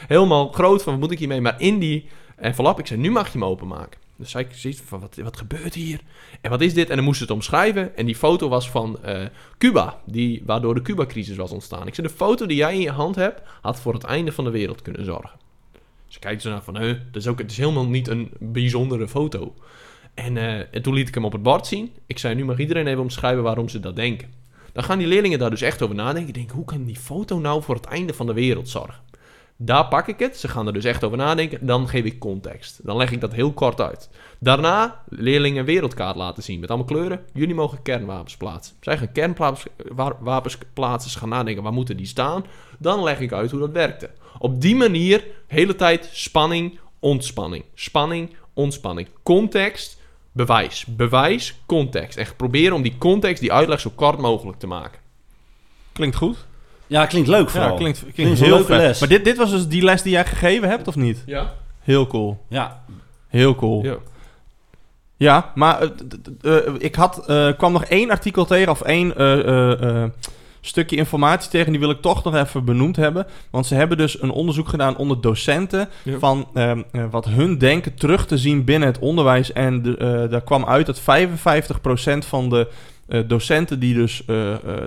[0.07, 1.41] Helemaal groot van, wat moet ik hiermee?
[1.41, 4.01] Maar in die envelop, ik zei, nu mag je hem openmaken.
[4.17, 6.01] Dus zei ik zoiets van, wat, wat gebeurt hier?
[6.41, 6.91] En wat is dit?
[6.91, 7.97] En dan moest ze het omschrijven.
[7.97, 9.21] En die foto was van eh,
[9.59, 11.87] Cuba, die, waardoor de Cuba-crisis was ontstaan.
[11.87, 14.45] Ik zei, de foto die jij in je hand hebt, had voor het einde van
[14.45, 15.39] de wereld kunnen zorgen.
[16.07, 19.09] Ze kijkt zo naar van, hè, dat is ook, het is helemaal niet een bijzondere
[19.09, 19.55] foto.
[20.15, 21.93] En, eh, en toen liet ik hem op het bord zien.
[22.07, 24.33] Ik zei, nu mag iedereen even omschrijven waarom ze dat denken.
[24.73, 26.29] Dan gaan die leerlingen daar dus echt over nadenken.
[26.29, 29.03] Ik denk, hoe kan die foto nou voor het einde van de wereld zorgen?
[29.57, 30.37] Daar pak ik het.
[30.37, 31.67] Ze gaan er dus echt over nadenken.
[31.67, 32.81] Dan geef ik context.
[32.83, 34.09] Dan leg ik dat heel kort uit.
[34.39, 37.21] Daarna leerlingen een wereldkaart laten zien met allemaal kleuren.
[37.33, 38.77] Jullie mogen kernwapens plaatsen.
[38.81, 41.11] Zij gaan kernwapens plaatsen.
[41.11, 42.45] Ze gaan nadenken waar moeten die staan.
[42.79, 44.11] Dan leg ik uit hoe dat werkte.
[44.39, 47.65] Op die manier, hele tijd spanning, ontspanning.
[47.75, 49.09] Spanning, ontspanning.
[49.23, 50.01] Context,
[50.35, 50.85] bewijs.
[50.89, 52.19] Bewijs, context.
[52.19, 54.99] Echt proberen om die context, die uitleg zo kort mogelijk te maken.
[55.93, 56.37] Klinkt goed.
[56.87, 57.71] Ja, klinkt leuk vooral.
[57.71, 58.81] Ja, klinkt, klinkt, Klinkt een heel leuke vet.
[58.81, 59.01] les.
[59.01, 61.23] Maar dit, dit was dus die les die jij gegeven hebt, of niet?
[61.27, 61.53] Ja?
[61.81, 62.39] Heel cool.
[62.49, 62.83] Ja,
[63.29, 63.85] Heel cool.
[63.85, 63.97] Ja.
[65.17, 69.39] Ja, maar eh, eh, ik had, eh, kwam nog één artikel tegen of één eh,
[69.49, 70.11] eh, eh,
[70.67, 71.71] stukje informatie tegen.
[71.71, 73.27] Die wil ik toch nog even benoemd hebben.
[73.51, 75.89] Want ze hebben dus een onderzoek gedaan onder docenten.
[76.03, 76.19] Ja.
[76.19, 79.53] Van ehm, eh, wat hun denken terug te zien binnen het onderwijs.
[79.53, 82.69] En de, eh, daar kwam uit dat 55% van de
[83.09, 84.25] eh, docenten die dus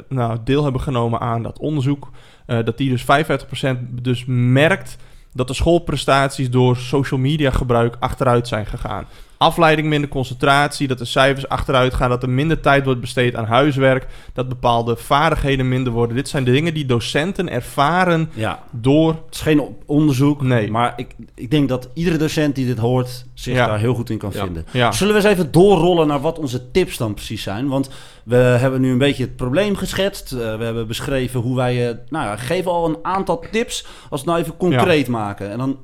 [0.10, 2.10] nou, deel hebben genomen aan dat onderzoek.
[2.46, 4.98] dat die dus 55% dus merkt
[5.34, 9.06] dat de schoolprestaties door social media gebruik achteruit zijn gegaan.
[9.38, 13.46] Afleiding, minder concentratie, dat de cijfers achteruit gaan, dat er minder tijd wordt besteed aan
[13.46, 16.16] huiswerk, dat bepaalde vaardigheden minder worden.
[16.16, 18.64] Dit zijn de dingen die docenten ervaren ja.
[18.72, 19.10] door.
[19.26, 20.72] Het is geen onderzoek, Nee.
[20.72, 23.68] maar ik, ik denk dat iedere docent die dit hoort zich Ja.
[23.68, 24.44] daar heel goed in kan Ja.
[24.44, 24.66] vinden.
[24.72, 27.68] Ja, Zullen we eens even doorrollen naar wat onze tips dan precies zijn?
[27.68, 27.90] Want
[28.24, 30.32] we hebben nu een beetje het probleem geschetst.
[30.32, 31.90] Eh, we hebben beschreven hoe wij...
[31.90, 35.52] eh, nou ja, geven al een aantal tips als we het nou even concreet maken.
[35.52, 35.78] En dan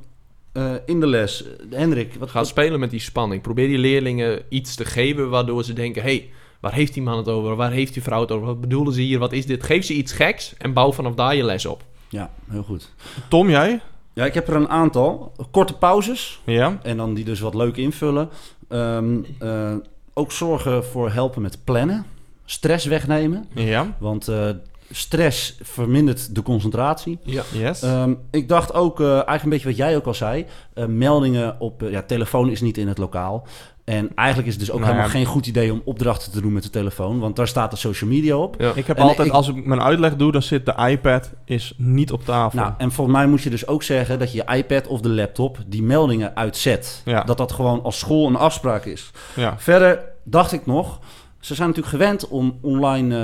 [0.53, 1.43] eh, in de les.
[1.43, 3.41] Eh, Hendrik, wat Ga wat- spelen met die spanning.
[3.41, 6.01] Probeer die leerlingen iets te geven waardoor ze denken...
[6.01, 7.55] hey, waar heeft die man het over?
[7.55, 8.45] Waar heeft die vrouw het over?
[8.45, 9.19] Wat bedoelen ze hier?
[9.19, 9.63] Wat is dit?
[9.63, 11.83] Geef ze iets geks en bouw vanaf daar je les op.
[12.09, 12.89] Ja, heel goed.
[13.29, 13.81] Tom, jij?
[14.13, 15.31] Ja, ik heb er een aantal.
[15.51, 16.41] Korte pauzes.
[16.45, 16.79] Ja.
[16.83, 18.29] En dan die dus wat leuk invullen.
[18.67, 19.73] Ehm, eh,
[20.13, 22.05] ook zorgen voor helpen met plannen.
[22.45, 23.45] Stress wegnemen.
[23.55, 23.95] Ja.
[23.99, 24.49] Want eh,
[24.95, 27.19] stress vermindert de concentratie.
[27.23, 27.43] Ja.
[27.53, 27.81] Yes.
[27.81, 30.45] Ehm, ik dacht ook, eh, eigenlijk een beetje wat jij ook al zei.
[30.73, 33.47] eh, meldingen op, eh, ja, telefoon is niet in het lokaal.
[33.83, 34.97] En eigenlijk is het dus ook Nou ja.
[34.99, 37.19] helemaal geen goed idee om opdrachten te doen met de telefoon.
[37.19, 38.55] Want daar staat de social media op.
[38.59, 38.71] Ja.
[38.75, 41.73] ik heb en altijd, ik- als ik mijn uitleg doe, dan zit de iPad is
[41.77, 42.59] niet op tafel.
[42.59, 45.09] Nou, en volgens mij moet je dus ook zeggen dat je je iPad of de
[45.09, 47.01] laptop die meldingen uitzet.
[47.05, 47.23] Ja.
[47.23, 49.11] Dat dat gewoon als school een afspraak is.
[49.35, 49.55] ja.
[49.57, 50.99] Verder dacht ik nog,
[51.43, 53.15] ze zijn natuurlijk gewend om online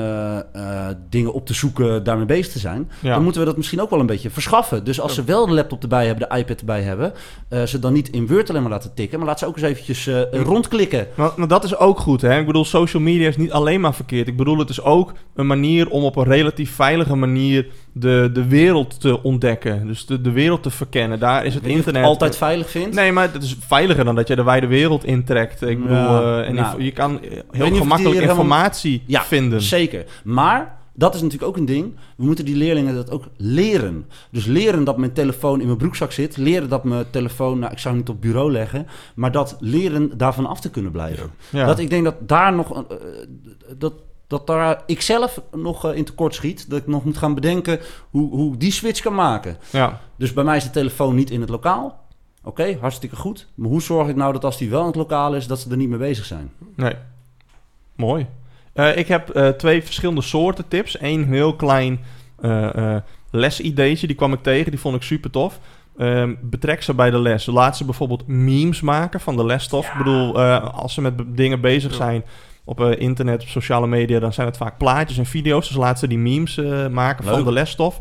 [0.54, 2.92] eh, eh, dingen op te zoeken, daarmee bezig te zijn.
[3.00, 3.14] Ja.
[3.14, 4.84] Dan moeten we dat misschien ook wel een beetje verschaffen.
[4.84, 7.14] Dus als ze wel de laptop erbij hebben, de iPad erbij hebben,
[7.50, 9.66] eh, ze dan niet in Word alleen maar laten tikken, maar laat ze ook eens
[9.66, 11.08] eventjes rondklikken.
[11.16, 12.40] Maar, maar dat is ook goed, hè?
[12.40, 14.28] Ik bedoel, social media is niet alleen maar verkeerd.
[14.28, 18.48] Ik bedoel, het is ook een manier om op een relatief veilige manier de, de
[18.48, 19.88] wereld te ontdekken.
[19.88, 21.20] Dus de, de wereld te verkennen.
[21.20, 22.10] Daar is het Weet je je internet...
[22.10, 22.96] altijd veilig vindt.
[22.96, 25.62] Nee, maar het is veiliger dan dat je de wijde wereld intrekt.
[25.62, 27.20] Ik bedoel, Ja, eh, en nou, inf- je kan
[27.52, 27.76] heel het
[28.14, 29.62] helemaal- informatie Ja, vinden.
[29.62, 30.06] Zeker.
[30.24, 31.96] Maar dat is natuurlijk ook een ding.
[32.18, 34.06] We moeten die leerlingen dat ook leren.
[34.32, 36.38] Dus leren dat mijn telefoon in mijn broekzak zit.
[36.38, 38.88] Leren dat mijn telefoon, nou, ik zou hem niet op bureau leggen.
[39.16, 41.32] Maar dat leren daarvan af te kunnen blijven.
[41.50, 41.66] Ja.
[41.66, 42.98] Dat ik denk dat daar nog, eh,
[43.78, 43.94] dat,
[44.28, 46.70] dat daar ik zelf nog eh, in tekort schiet.
[46.70, 47.80] Dat ik nog moet gaan bedenken
[48.10, 49.58] hoe, hoe ik die switch kan maken.
[49.72, 50.02] ja.
[50.18, 52.08] Dus bij mij is de telefoon niet in het lokaal.
[52.44, 53.48] Oké, hartstikke goed.
[53.56, 55.70] Maar hoe zorg ik nou dat als die wel in het lokaal is, dat ze
[55.70, 56.52] er niet mee bezig zijn?
[56.76, 56.94] Nee.
[58.00, 58.28] Mooi.
[58.74, 61.02] Eh, ik heb eh, twee verschillende soorten tips.
[61.02, 62.00] Eén heel klein
[62.42, 62.96] eh,
[63.32, 64.72] lesideetje, die kwam ik tegen.
[64.72, 65.60] Die vond ik super tof.
[65.98, 67.46] Ehm, betrek ze bij de les.
[67.46, 69.88] Laat ze bijvoorbeeld memes maken van de lesstof.
[69.88, 72.24] Ik bedoel, als ze met dingen bezig zijn
[72.64, 75.68] op internet, op sociale media, dan zijn het vaak plaatjes en video's.
[75.68, 76.56] Dus laat ze die memes
[76.92, 78.00] maken van de lesstof.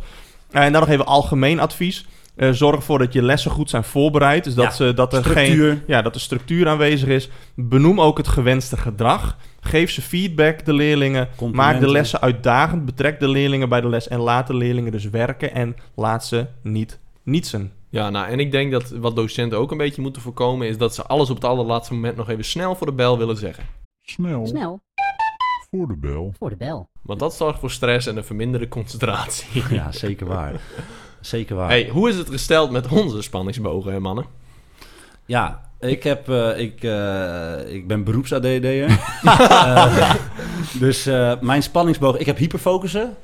[0.50, 2.06] En dan nog even algemeen advies.
[2.50, 4.44] Zorg ervoor dat je lessen goed zijn voorbereid.
[4.44, 5.82] Dus dat, Ja, ze, dat er geen Structuur.
[5.86, 7.28] ja, dat er structuur aanwezig is.
[7.54, 9.36] Benoem ook het gewenste gedrag.
[9.60, 11.28] Geef ze feedback, de leerlingen.
[11.52, 12.84] Maak de lessen uitdagend.
[12.84, 14.08] Betrek de leerlingen bij de les.
[14.08, 15.54] En laat de leerlingen dus werken.
[15.54, 17.72] En laat ze niet nietsen.
[17.90, 20.66] Ja, nou, en ik denk dat wat docenten ook een beetje moeten voorkomen...
[20.68, 23.36] is dat ze alles op het allerlaatste moment nog even snel voor de bel willen
[23.36, 23.64] zeggen.
[24.02, 24.80] Snel Snel
[25.70, 26.34] voor de bel.
[26.38, 26.88] voor de bel.
[27.02, 29.62] Want dat zorgt voor stress en een verminderde concentratie.
[29.76, 30.60] Ja, zeker waar.
[31.20, 31.68] Zeker waar.
[31.68, 34.24] Hey, hoe is het gesteld met onze spanningsbogen, hè, mannen?
[35.26, 38.86] Ja, ik, heb, eh, ik, eh, ik ben beroeps-ADD'er.
[39.48, 40.14] Eh,
[40.80, 42.16] dus eh, mijn spanningsboog...
[42.18, 43.16] Ik heb hyperfocussen.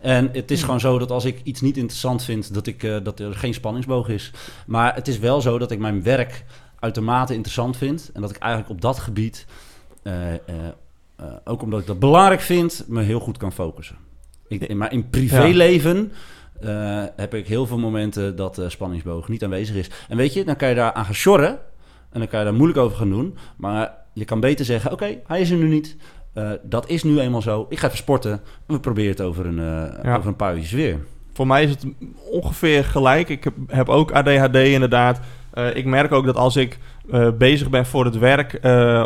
[0.00, 2.54] En het is gewoon zo dat als ik iets niet interessant vind...
[2.54, 4.30] Dat, ik, eh, dat er geen spanningsboog is.
[4.66, 6.44] Maar het is wel zo dat ik mijn werk
[6.78, 8.10] uitermate interessant vind.
[8.14, 9.46] En dat ik eigenlijk op dat gebied...
[10.02, 10.38] eh, eh,
[11.16, 12.84] eh, ook omdat ik dat belangrijk vind...
[12.88, 13.96] me heel goed kan focussen.
[14.48, 16.12] Ik, maar in privéleven...
[16.60, 19.90] eh, heb ik heel veel momenten dat de spanningsboog niet aanwezig is.
[20.08, 21.58] En weet je, dan kan je daar aan gaan sjorren.
[22.12, 23.36] En dan kan je daar moeilijk over gaan doen.
[23.56, 25.96] Maar je kan beter zeggen, oké, hij is er nu niet.
[26.32, 27.66] Eh, dat is nu eenmaal zo.
[27.68, 28.32] Ik ga even sporten.
[28.32, 28.40] En
[28.74, 30.16] we proberen het over een, eh, Ja.
[30.16, 30.98] over een paar uurtjes weer.
[31.32, 31.86] Voor mij is het
[32.30, 33.28] ongeveer gelijk.
[33.28, 35.20] Ik heb, heb ook ADHD inderdaad.
[35.50, 36.78] Eh, ik merk ook dat als ik
[37.38, 38.52] bezig ben voor het werk...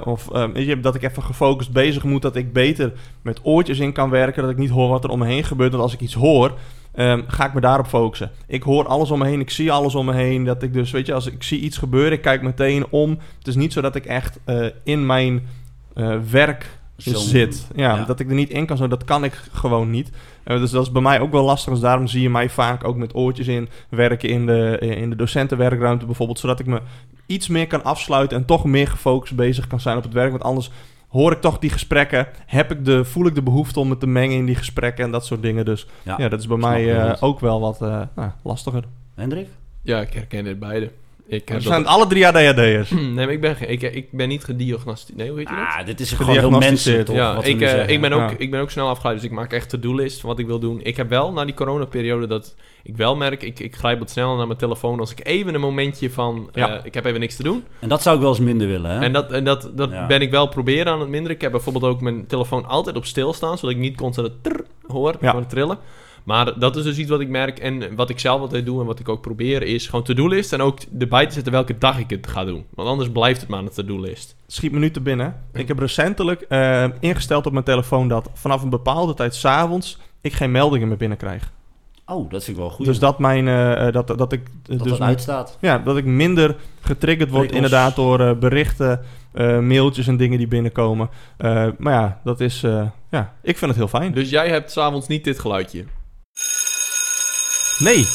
[0.07, 2.22] of je, dat ik even gefocust bezig moet...
[2.22, 2.92] dat ik beter
[3.22, 4.42] met oortjes in kan werken.
[4.42, 5.70] Dat ik niet hoor wat er om me heen gebeurt.
[5.70, 6.54] Want als ik iets hoor...
[6.97, 8.30] ehm, ga ik me daarop focussen.
[8.47, 10.44] Ik hoor alles om me heen, ik zie alles om me heen.
[10.44, 13.18] Dat ik dus, weet je, als ik zie iets gebeuren, ik kijk meteen om.
[13.38, 15.47] Het is niet zo dat ik echt eh, in mijn
[15.94, 17.66] eh, werk Zo'n- zit.
[17.74, 18.05] Ja, ja.
[18.05, 20.11] dat ik er niet in kan, zo, dat kan ik gewoon niet.
[20.44, 21.72] Eh, dus dat is bij mij ook wel lastig.
[21.72, 25.16] Dus daarom zie je mij vaak ook met oortjes in werken in de, in de
[25.16, 26.38] docentenwerkruimte bijvoorbeeld.
[26.38, 26.80] Zodat ik me
[27.26, 30.30] iets meer kan afsluiten en toch meer gefocust bezig kan zijn op het werk.
[30.30, 30.70] Want anders
[31.16, 32.28] hoor ik toch die gesprekken.
[32.46, 35.10] Heb ik de, voel ik de behoefte om me te mengen in die gesprekken en
[35.10, 35.64] dat soort dingen.
[35.64, 38.84] Dus ja, Ja, dat is bij mij eh, ook wel wat eh, nou, lastiger.
[39.14, 39.48] Hendrik?
[39.82, 40.90] Ja, ik herken dit beide.
[41.28, 41.92] Ik We zijn dat...
[41.92, 42.90] alle drie ADHD'ers.
[42.94, 45.18] Nee, maar ik ben, ik, ik ben niet gediagnosticeerd.
[45.18, 45.64] Nee, hoe heet je dat?
[45.64, 47.16] Ah, dit is gewoon heel menselijk, toch?
[47.16, 48.34] ja, ik, eh, ik, ben ook, Ja.
[48.38, 50.80] ik ben ook snel afgeleid, dus ik maak echt to-do-list van wat ik wil doen.
[50.82, 54.36] Ik heb wel na die coronaperiode dat ik wel merk, ik, ik grijp wat sneller
[54.36, 56.78] naar mijn telefoon als ik even een momentje van, Ja.
[56.78, 57.64] eh, ik heb even niks te doen.
[57.78, 59.00] En dat zou ik wel eens minder willen, hè?
[59.00, 60.06] En dat, en dat, dat Ja.
[60.06, 61.36] ben ik wel proberen aan het minderen.
[61.36, 64.42] Ik heb bijvoorbeeld ook mijn telefoon altijd op stil staan, zodat ik niet constant het
[64.42, 65.30] trrr hoor, Ja.
[65.30, 65.78] gewoon trillen.
[66.26, 68.86] Maar dat is dus iets wat ik merk en wat ik zelf altijd doe en
[68.86, 72.10] wat ik ook probeer is gewoon to-do-list en ook erbij te zetten welke dag ik
[72.10, 72.64] het ga doen.
[72.74, 74.36] Want anders blijft het maar een to-do-list.
[74.46, 75.42] Schiet me nu te binnen.
[75.52, 80.32] Ik heb recentelijk eh, ingesteld op mijn telefoon dat vanaf een bepaalde tijd s'avonds ik
[80.32, 81.52] geen meldingen meer binnenkrijg.
[82.06, 82.86] Oh, dat vind ik wel goed.
[82.86, 85.58] Dus dat mijn eh, eh, dat, dat ik dat dus dat uitstaat.
[85.60, 89.00] ja, dat ik minder getriggerd word inderdaad door eh, berichten,
[89.32, 91.08] eh, mailtjes en dingen die binnenkomen.
[91.36, 94.12] Eh, maar ja, dat is eh, ja, ik vind het heel fijn.
[94.12, 95.84] Dus jij hebt s'avonds niet dit geluidje.
[97.78, 98.06] Nee,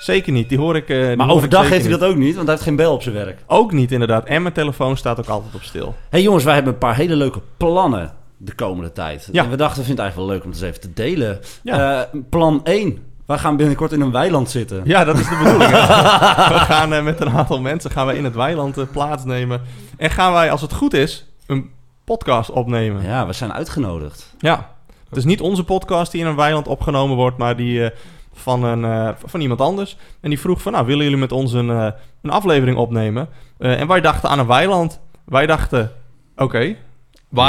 [0.00, 0.48] zeker niet.
[0.48, 0.88] Die hoor ik.
[0.88, 2.00] eh, die Maar hoor overdag ik heeft hij niet.
[2.00, 3.38] dat ook niet, want hij heeft geen bel op zijn werk.
[3.46, 4.24] Ook niet inderdaad.
[4.24, 5.94] En mijn telefoon staat ook altijd op stil.
[6.10, 9.28] hey jongens, wij hebben een paar hele leuke plannen de komende tijd.
[9.32, 9.44] Ja.
[9.44, 11.40] En we dachten, we vinden het eigenlijk wel leuk om het eens even te delen.
[11.62, 12.02] Ja.
[12.12, 12.98] Eh, plan 1.
[13.26, 14.80] We gaan binnenkort in een weiland zitten.
[14.84, 15.70] Ja, dat is de bedoeling.
[16.56, 19.60] we gaan eh, met een aantal mensen gaan we in het weiland plaatsnemen.
[19.96, 21.70] En gaan wij, als het goed is, een
[22.04, 23.02] podcast opnemen.
[23.02, 24.34] Ja, we zijn uitgenodigd.
[24.38, 24.70] Ja.
[25.08, 27.96] Het is niet onze podcast die in een weiland opgenomen wordt, maar die eh,
[28.32, 29.96] van, een, eh, van iemand anders.
[30.20, 31.86] En die vroeg van, nou, willen jullie met ons een, eh,
[32.22, 33.28] een aflevering opnemen?
[33.58, 35.00] Eh, en wij dachten aan een weiland.
[35.24, 35.92] Wij dachten,
[36.36, 36.76] oké,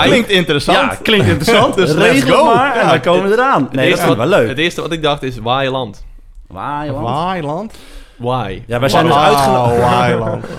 [0.04, 0.92] klinkt interessant.
[0.92, 1.76] Ja, klinkt interessant.
[1.76, 3.70] Dus let's regel maar en Ja, wij komen eraan.
[3.72, 4.48] Nee, Het dat ik wel leuk.
[4.48, 6.06] Het eerste wat ik dacht is Waailand.
[6.48, 7.10] Weiland.
[7.10, 7.74] Weiland?
[8.16, 8.62] Why?
[8.68, 9.80] Ja, wij zijn dus uitgenodigd.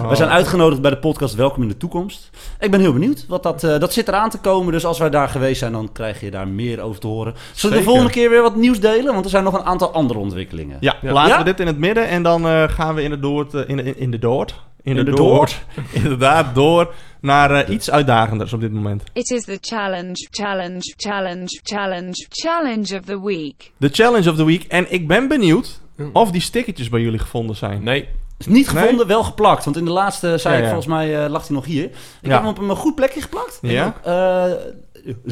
[0.01, 0.09] Oh.
[0.09, 2.31] We zijn uitgenodigd bij de podcast Welkom in de Toekomst.
[2.61, 4.73] Ik ben heel benieuwd, wat dat, eh, dat zit eraan te komen.
[4.73, 7.35] Dus als wij daar geweest zijn, dan krijg je daar meer over te horen.
[7.53, 9.13] Zullen we de volgende keer weer wat nieuws delen?
[9.13, 10.77] Want er zijn nog een aantal andere ontwikkelingen.
[10.81, 11.13] Ja, Ja.
[11.13, 11.39] laten Ja?
[11.39, 13.77] we dit in het midden en dan eh, gaan we in de Doord, eh, in,
[13.77, 18.61] de, in de Doord, in de, In de Doord, inderdaad door naar iets uitdagenders op
[18.61, 19.03] dit moment.
[19.13, 23.73] It is the challenge, challenge, challenge, challenge, challenge of the week.
[23.77, 25.81] De challenge of the week en ik ben benieuwd
[26.13, 27.83] of die stickertjes bij jullie gevonden zijn.
[27.83, 28.09] Nee.
[28.39, 28.83] Is niet Nee?
[28.83, 29.65] gevonden, wel geplakt.
[29.65, 30.71] Want in de laatste, zei Ja, ik ja.
[30.75, 31.85] volgens mij, eh, lag hij nog hier.
[31.85, 31.91] Ik
[32.21, 32.31] Ja.
[32.31, 33.59] heb hem op een goed plekje geplakt.
[33.63, 33.95] Ja?
[34.05, 34.53] Eh,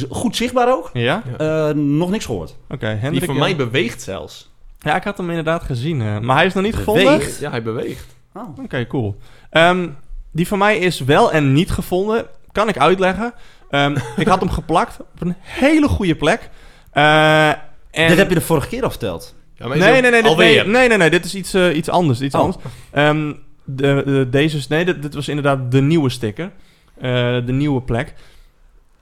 [0.09, 0.91] goed zichtbaar ook.
[0.93, 1.23] Ja?
[1.39, 2.57] Eh, nog niks gehoord.
[2.71, 3.25] Oké, Die Hendrik.
[3.25, 4.51] van mij beweegt zelfs.
[4.79, 7.05] Ja, ik had hem inderdaad gezien, maar hij is nog niet gevonden.
[7.05, 7.39] Beweegt?
[7.39, 8.07] Ja, hij beweegt.
[8.35, 8.59] Oh.
[8.65, 9.17] Oké, cool.
[9.51, 9.89] Ehm,
[10.33, 12.27] die van mij is wel en niet gevonden.
[12.53, 13.35] Kan ik uitleggen.
[13.71, 16.51] Ehm, ik had hem geplakt op een hele goede plek.
[16.91, 17.59] Eh, en...
[18.09, 19.35] Dit heb je de vorige keer al verteld.
[19.63, 20.65] Ja, maar is Nee, nee, nee, dit, Alweer.
[20.65, 22.21] nee, nee, nee, nee, dit is iets, eh, iets anders.
[22.21, 22.41] Iets Oh.
[22.41, 22.65] anders.
[22.91, 23.33] Ehm,
[23.65, 26.51] de, de, deze, nee, dit, dit was inderdaad de nieuwe sticker.
[27.01, 27.11] Eh,
[27.47, 28.15] de nieuwe plek.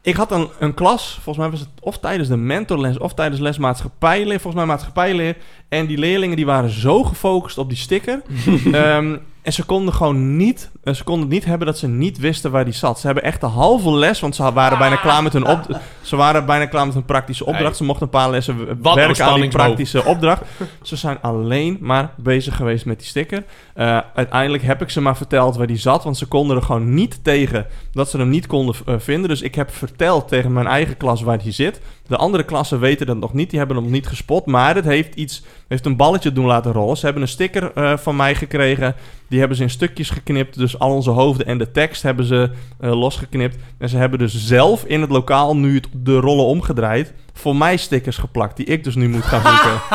[0.03, 3.41] Ik had een, een klas, volgens mij was het of tijdens de mentorles of tijdens
[3.41, 5.37] les maatschappijleer, volgens mij maatschappijleer.
[5.69, 8.23] En die leerlingen die waren zo gefocust op die sticker.
[8.73, 12.19] Ehm, en ze konden gewoon niet, eh, ze konden het niet hebben dat ze niet
[12.19, 13.01] wisten waar die zat.
[13.01, 16.17] Ze hebben echt de halve les, want ze waren bijna klaar met hun, op, ze
[16.17, 17.77] waren bijna klaar met hun praktische opdracht.
[17.77, 20.43] Ze mochten een paar lessen w- nou werken aan die praktische opdracht.
[20.83, 23.45] Ze zijn alleen maar bezig geweest met die sticker.
[23.75, 26.95] Eh, uiteindelijk heb ik ze maar verteld waar die zat, want ze konden er gewoon
[26.95, 29.29] niet tegen dat ze hem niet konden eh, vinden.
[29.29, 31.81] Dus ik heb verteld tegen mijn eigen klas waar die zit.
[32.11, 34.47] De andere klassen weten dat nog niet, die hebben hem nog niet gespot.
[34.47, 36.97] Maar het heeft iets, heeft een balletje doen laten rollen.
[36.97, 38.95] Ze hebben een sticker eh, van mij gekregen.
[39.29, 40.59] Die hebben ze in stukjes geknipt.
[40.59, 42.51] Dus al onze hoofden en de tekst hebben ze
[42.81, 43.57] eh, losgeknipt.
[43.79, 47.13] En ze hebben dus zelf in het lokaal nu het- de rollen omgedraaid.
[47.33, 49.81] Voor mij stickers geplakt, die ik dus nu moet gaan zoeken.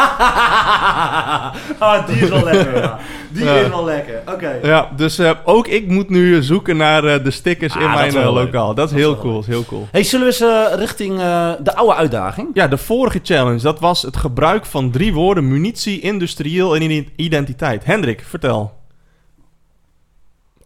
[1.80, 2.74] ah, die is wel lekker.
[2.86, 3.00] Ja.
[3.30, 3.56] Die Ja.
[3.56, 4.22] is wel lekker.
[4.34, 4.60] Oké.
[4.64, 8.16] Ja, dus eh, ook ik moet nu zoeken naar eh, de stickers Ah, in mijn
[8.16, 8.74] eh, lokaal.
[8.76, 9.88] Dat is Dat heel cool, is heel cool.
[9.92, 12.48] Hey, zullen we eens eh, richting eh, de oude uitdaging?
[12.54, 17.06] Ja, de vorige challenge, dat was het gebruik van drie woorden: munitie, industrieel en ide-
[17.16, 17.86] identiteit.
[17.86, 18.75] Hendrik, vertel.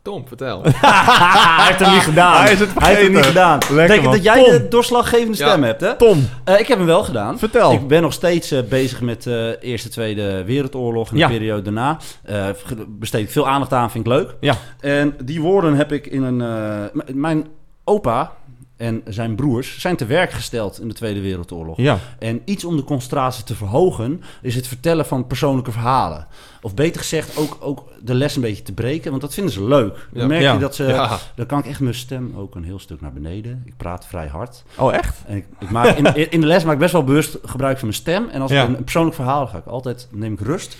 [0.01, 0.61] Tom, vertel.
[0.71, 2.41] hij heeft hem niet gedaan.
[2.41, 3.57] Hij is het Hij heeft hem niet gedaan.
[3.59, 4.11] Lekker, Denk je man.
[4.11, 4.51] dat jij Tom.
[4.51, 5.47] de doorslaggevende Ja.
[5.49, 5.95] stem hebt, hè?
[5.95, 7.39] Tom, Eh, ik heb hem wel gedaan.
[7.39, 7.71] vertel.
[7.71, 11.27] Ik ben nog steeds eh, bezig met de Eerste, Tweede Wereldoorlog en Ja.
[11.27, 11.97] de periode daarna.
[12.23, 12.45] Eh,
[12.87, 14.35] besteed ik veel aandacht aan, vind ik leuk.
[14.39, 14.53] Ja.
[14.79, 16.41] En die woorden heb ik in een...
[16.41, 17.47] eh, mijn
[17.83, 18.31] opa
[18.79, 21.77] en zijn broers zijn te werk gesteld in de Tweede Wereldoorlog.
[21.77, 26.27] Ja, En iets om de concentratie te verhogen is het vertellen van persoonlijke verhalen.
[26.61, 29.63] Of beter gezegd, ook, ook de les een beetje te breken, want dat vinden ze
[29.63, 30.07] leuk.
[30.11, 30.27] Dan Ja.
[30.27, 30.53] merk Ja.
[30.53, 30.83] je dat ze...
[30.83, 31.17] ja.
[31.35, 33.61] Dan kan ik echt mijn stem ook een heel stuk naar beneden.
[33.65, 34.63] Ik praat vrij hard.
[34.77, 35.17] oh echt?
[35.27, 37.87] En ik, ik maak in, in de les maak ik best wel bewust gebruik van
[37.87, 38.27] mijn stem.
[38.29, 40.77] En als ik een, een persoonlijk verhaal ga ik altijd, neem ik rust.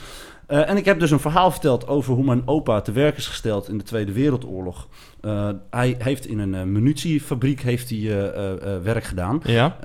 [0.49, 3.27] Eh, en ik heb dus een verhaal verteld over hoe mijn opa te werk is
[3.27, 4.87] gesteld in de Tweede Wereldoorlog.
[5.21, 8.31] Eh, hij heeft in een eh, munitiefabriek heeft hij,
[8.83, 9.41] werk gedaan.
[9.43, 9.77] Ja.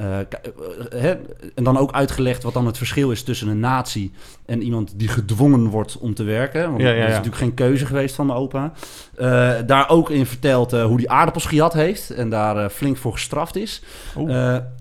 [1.55, 4.13] En dan ook uitgelegd wat dan het verschil is tussen een nazi
[4.47, 6.71] en iemand die gedwongen wordt om te werken.
[6.71, 8.73] Want Ja, ja, dat is natuurlijk geen keuze geweest van mijn opa.
[9.67, 13.83] Daar ook in verteld hoe hij aardappels gejat heeft en daar flink voor gestraft is.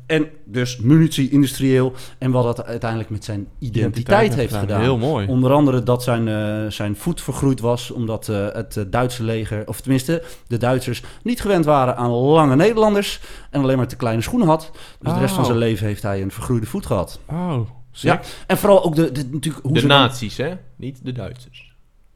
[0.06, 4.82] En dus munitie, industrieel en wat dat uiteindelijk met zijn identiteit, heeft gedaan.
[4.82, 5.28] Heel mooi.
[5.28, 9.68] Onder andere dat zijn, eh, zijn voet vergroeid was, omdat eh, het eh, Duitse leger,
[9.68, 13.20] of tenminste de Duitsers, niet gewend waren aan lange Nederlanders
[13.52, 14.72] en alleen maar te kleine schoenen had.
[15.00, 15.46] Dus de rest van Oh.
[15.50, 17.20] zijn leven heeft hij een vergroeide voet gehad.
[17.30, 17.60] Oh,
[17.92, 18.10] sick.
[18.12, 18.22] Ja.
[18.48, 20.54] En vooral ook de, de, natuurlijk, hoe De dan- nazi's, hè?
[20.76, 21.72] Niet de Duitsers.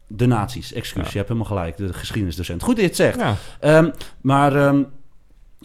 [0.08, 1.10] de nazi's, excuus, Ja.
[1.12, 2.64] je hebt helemaal gelijk, de geschiedenisdocent.
[2.64, 3.20] Goed dat je het zegt.
[3.20, 3.36] Ja.
[3.60, 3.90] Ehm,
[4.22, 4.84] maar ehm,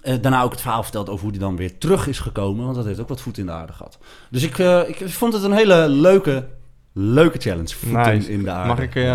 [0.02, 2.64] eh, daarna ook het verhaal verteld over hoe hij dan weer terug is gekomen.
[2.64, 3.98] Want dat heeft ook wat voet in de aarde gehad.
[4.30, 6.48] Dus ik, eh, ik vond het een hele leuke,
[6.92, 7.74] leuke challenge.
[7.74, 8.10] Voet Nice.
[8.10, 8.68] in, in de aarde.
[8.68, 8.94] Mag ik...
[8.94, 9.14] eh,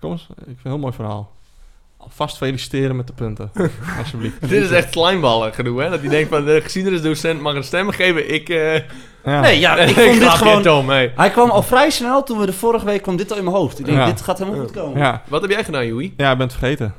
[0.00, 1.34] kom eens, ik vind het een heel mooi verhaal.
[1.96, 3.50] Alvast feliciteren met de punten.
[3.98, 4.40] Alsjeblieft.
[4.48, 5.90] Dit is echt slijmballen gedoe, hè?
[5.90, 8.32] Dat hij denkt van de geschiedenisdocent mag een stem geven.
[8.34, 8.74] Ik, eh
[9.24, 9.40] Ja.
[9.40, 10.62] Nee, ja, ik vond dit gewoon...
[10.62, 11.12] Tom, hey.
[11.16, 13.56] Hij kwam al vrij snel toen we de vorige week kwam dit al in mijn
[13.56, 13.78] hoofd.
[13.78, 14.06] Ik denk, Ja.
[14.06, 14.98] dit gaat helemaal goed komen.
[14.98, 15.22] Ja.
[15.28, 16.12] Wat heb jij gedaan, Joey?
[16.16, 16.94] ja, ik ben het vergeten.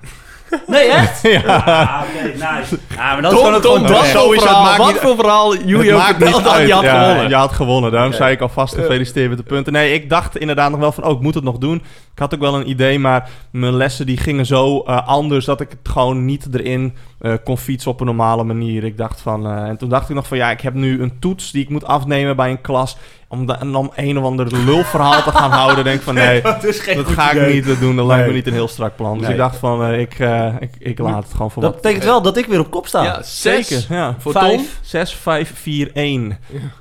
[0.67, 1.21] Nee, echt?
[1.27, 1.41] Ja.
[1.55, 2.77] Ah, oké, nice.
[2.95, 6.43] Ja, maar dat is Tom, gewoon wat voor verhaal, maakt wat niet- voor verhaal vertelde
[6.43, 6.67] dat uit.
[6.67, 7.29] je had Ja, gewonnen.
[7.29, 7.91] Je had gewonnen.
[7.91, 9.73] Daarom zei ik alvast gefeliciteerd met de punten.
[9.73, 11.75] Nee, ik dacht inderdaad nog wel van, oh, ik moet het nog doen.
[12.13, 15.61] Ik had ook wel een idee, maar mijn lessen die gingen zo eh, anders dat
[15.61, 18.83] ik het gewoon niet erin eh, kon fietsen op een normale manier.
[18.83, 21.19] Ik dacht van, eh, en toen dacht ik nog van, ja, ik heb nu een
[21.19, 22.97] toets die ik moet afnemen bij een klas.
[23.29, 26.41] Om, da- en om een of ander lulverhaal te gaan houden, denk ik van, nee,
[26.51, 27.53] Dat is geen dat ga ik idee.
[27.53, 27.95] niet eh, doen.
[27.95, 28.35] Dat lijkt me Nee.
[28.37, 29.13] niet een heel strak plan.
[29.13, 29.31] Dus Nee.
[29.31, 31.81] ik dacht van, eh, ik, eh, ik, ik laat het gewoon voor Dat wat.
[31.81, 33.03] betekent wel dat ik weer op kop sta.
[33.03, 34.15] Ja, zes Zeker, ja.
[34.19, 34.55] voor Vijf.
[34.55, 34.65] Tom.
[34.81, 36.37] 6, 5, 4, 1.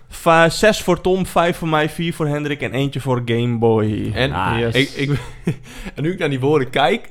[0.09, 4.11] Va 6 voor Tom, 5 voor mij, 4 voor Hendrik en eentje voor Game Boy.
[4.14, 4.74] En, Ah, yes.
[4.74, 5.11] ik, ik,
[5.94, 7.11] en nu ik naar die woorden kijk,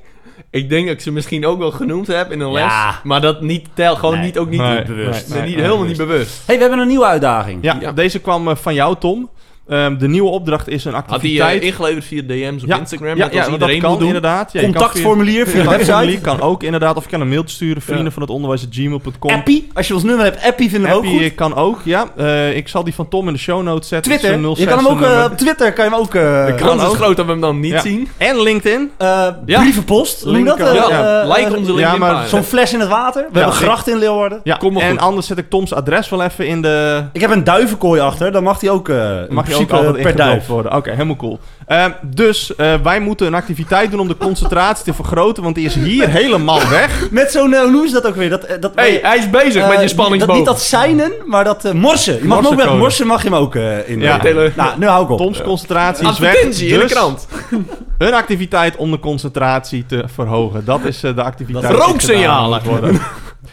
[0.49, 2.61] ik denk dat ik ze misschien ook wel genoemd heb in een les.
[2.63, 2.99] Ja.
[3.03, 4.23] Maar dat niet tel, gewoon Nee.
[4.23, 5.29] niet, ook niet, Nee, bewust.
[5.29, 5.99] nee, nee, niet, nee, helemaal bewust.
[5.99, 6.41] niet bewust.
[6.45, 7.63] hey, we hebben een nieuwe uitdaging.
[7.63, 7.91] Ja, Ja.
[7.91, 9.29] deze kwam eh, van jou, Tom.
[9.67, 11.61] Ehm, de nieuwe opdracht is een Had hij activiteit.
[11.61, 14.07] eh, ingeleverd via DM's op ja, Instagram, ja, ja, iedereen dat kan moet doen.
[14.07, 14.51] inderdaad.
[14.53, 16.37] Ja, Contactformulier via de Contactformulier website.
[16.37, 16.95] kan ook inderdaad.
[16.95, 18.11] Of je kan een mailtje sturen, vrienden Ja.
[18.11, 19.31] van het onderwijs, gmail.com.
[19.31, 21.35] Appie, als je ons nummer hebt, Appie vinden we ook Appie goed.
[21.35, 22.05] kan ook, ja.
[22.17, 24.11] Eh, ik zal die van Tom in de show notes zetten.
[24.11, 25.31] Twitter, je kan hem ook 06 eh, nummer.
[25.31, 26.15] op Twitter, kan je hem ook...
[26.15, 27.81] eh, De kans is groot dat we hem dan niet Ja.
[27.81, 28.07] zien.
[28.17, 28.91] En LinkedIn.
[28.97, 29.07] eh,
[29.45, 29.59] Ja.
[29.61, 30.33] Brievenpost, dat?
[30.33, 31.21] Link, Eh, ja.
[31.21, 32.27] eh, like eh, onze ja, LinkedIn.
[32.27, 33.25] Zo'n fles in het water.
[33.31, 34.39] We hebben gracht in Leeuwarden.
[34.43, 37.03] Ja, en anders zet ik Toms adres wel even in de...
[37.13, 40.15] Ik heb een duivenkooi achter, dan mag hij ook, eh Mag je ook principe altijd
[40.15, 40.47] per duif.
[40.47, 40.75] worden.
[40.75, 41.39] Oké, helemaal cool.
[41.67, 45.65] Ehm, dus eh, wij moeten een activiteit doen om de concentratie te vergroten, want die
[45.65, 47.11] is hier helemaal weg.
[47.11, 48.29] Met zo'n, eh, hoe ze dat ook weer?
[48.29, 50.35] Dat, eh, dat, hey, hij is bezig met je dat, spanningsboog.
[50.35, 52.17] Niet dat seinen, maar dat morsen.
[52.17, 53.99] Je mag hem ook met morsen mag je hem ook in.
[53.99, 54.21] Ja.
[54.55, 55.17] nou, nu hou ik op.
[55.17, 56.29] Toms concentratie is weg.
[56.29, 57.27] Advertentie in de dus krant.
[57.97, 60.65] Een activiteit om de concentratie te verhogen.
[60.65, 61.77] Dat is de activiteit.
[61.77, 63.01] Dat- moet worden.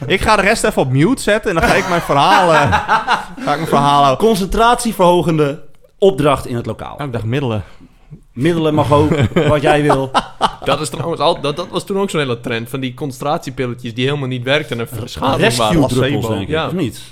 [0.07, 2.73] ik ga de rest even op mute zetten en dan ga ik mijn verhaal, eh,
[3.45, 4.27] ga ik mijn verhaal houden.
[4.27, 5.61] Concentratieverhogende
[6.03, 7.03] opdracht in het lokaal.
[7.03, 7.63] Ik dacht middelen.
[8.33, 9.11] Middelen mag ook,
[9.49, 10.11] wat jij wil.
[10.65, 13.95] Dat, is trouwens al, dat, dat was toen ook zo'n hele trend van die concentratiepilletjes
[13.95, 15.77] die helemaal niet werkten en verschadelijk waren.
[15.81, 16.29] Rescue druppels, placebo.
[16.29, 16.67] denk ik, Ja.
[16.67, 17.03] of niet?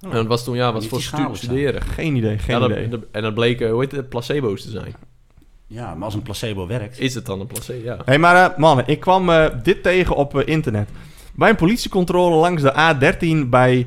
[0.00, 1.82] En dat was toen, ja, was voor stu- studeren.
[1.82, 2.98] Geen idee, geen Ja, dat- idee.
[3.12, 4.94] en dat bleken, hoe heet het, placebo's te zijn.
[5.66, 7.00] Ja, maar als een placebo werkt.
[7.00, 7.84] Is het dan een placebo?
[7.84, 7.96] Ja.
[7.96, 10.88] Hé, hey, maar eh, mannen, ik kwam eh, dit tegen op eh, internet.
[11.34, 13.86] Bij een politiecontrole langs de A13 bij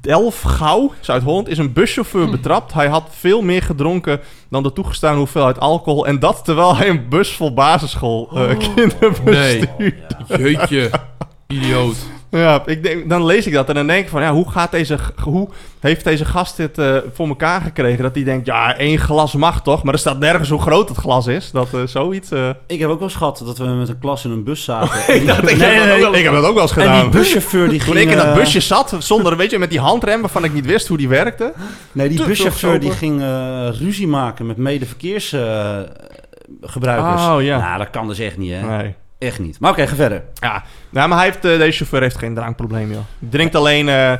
[0.00, 2.72] Delfgauw, Zuid-Holland, is een buschauffeur betrapt.
[2.72, 4.20] Hij had veel meer gedronken
[4.50, 6.06] dan de toegestaan hoeveelheid alcohol.
[6.06, 9.58] En dat terwijl hij een bus vol basisschool eh kinderen Nee.
[9.58, 9.96] bestuurde.
[10.28, 10.90] Jeetje.
[11.46, 11.96] Idioot.
[12.38, 14.70] Ja, ik denk, dan lees ik dat en dan denk ik van, ja, hoe, gaat
[14.70, 15.48] deze, hoe
[15.80, 18.02] heeft deze gast dit eh, voor elkaar gekregen?
[18.02, 19.82] Dat hij denkt, ja, één glas mag toch?
[19.82, 21.50] Maar er staat nergens hoe groot het glas is.
[21.50, 22.30] Dat eh, zoiets...
[22.30, 24.64] eh, Ik heb ook wel eens gehad dat we met een klas in een bus
[24.64, 24.98] zaten.
[25.16, 26.62] Ik dacht, ik Nee, heb dat nee, ook wel eens ik heb dat ook wel
[26.62, 27.10] eens En die gedaan.
[27.10, 27.94] buschauffeur die ging...
[27.96, 30.66] Toen ik in dat busje zat, zonder, weet je, met die handrem waarvan ik niet
[30.66, 31.52] wist hoe die werkte.
[31.92, 37.22] Nee, die buschauffeur die ging eh, ruzie maken met medeverkeersgebruikers.
[37.26, 37.58] Oh, ja.
[37.58, 38.76] Nou, dat kan dus echt niet, hè?
[38.76, 38.94] Nee.
[39.18, 39.60] Echt niet.
[39.60, 40.22] Maar oké, ga verder.
[40.34, 40.62] Ja,
[40.96, 43.00] nou, maar hij heeft, eh, deze chauffeur heeft geen drankprobleem, joh.
[43.30, 43.88] Drinkt alleen...
[43.88, 44.12] eh,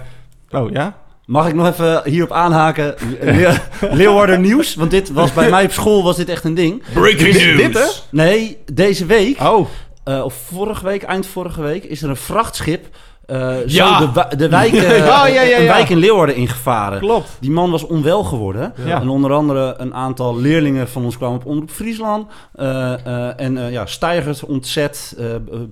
[0.51, 0.97] Oh, ja?
[1.25, 2.95] Mag ik nog even hierop aanhaken?
[3.21, 3.57] Le
[3.91, 6.83] Leeuwarden nieuws, want dit was bij mij op school was dit echt een ding.
[6.95, 7.57] Breaking Is news.
[7.57, 7.85] dit, hè?
[8.11, 9.69] Nee, deze week, Oh,
[10.05, 12.87] eh, of vorige week, eind vorige week, is er een vrachtschip
[13.27, 13.99] eh, Ja.
[14.01, 16.99] zo de, de wijk, eh, Ja, ja, ja, een wijk in Leeuwarden ingevaren.
[16.99, 17.37] klopt.
[17.41, 18.73] Die man was onwel geworden.
[18.85, 19.01] Ja.
[19.01, 22.27] En onder andere een aantal leerlingen van ons kwamen op Omroep Friesland.
[22.55, 25.17] Eh, eh, en eh, ja, stijgers ontzet,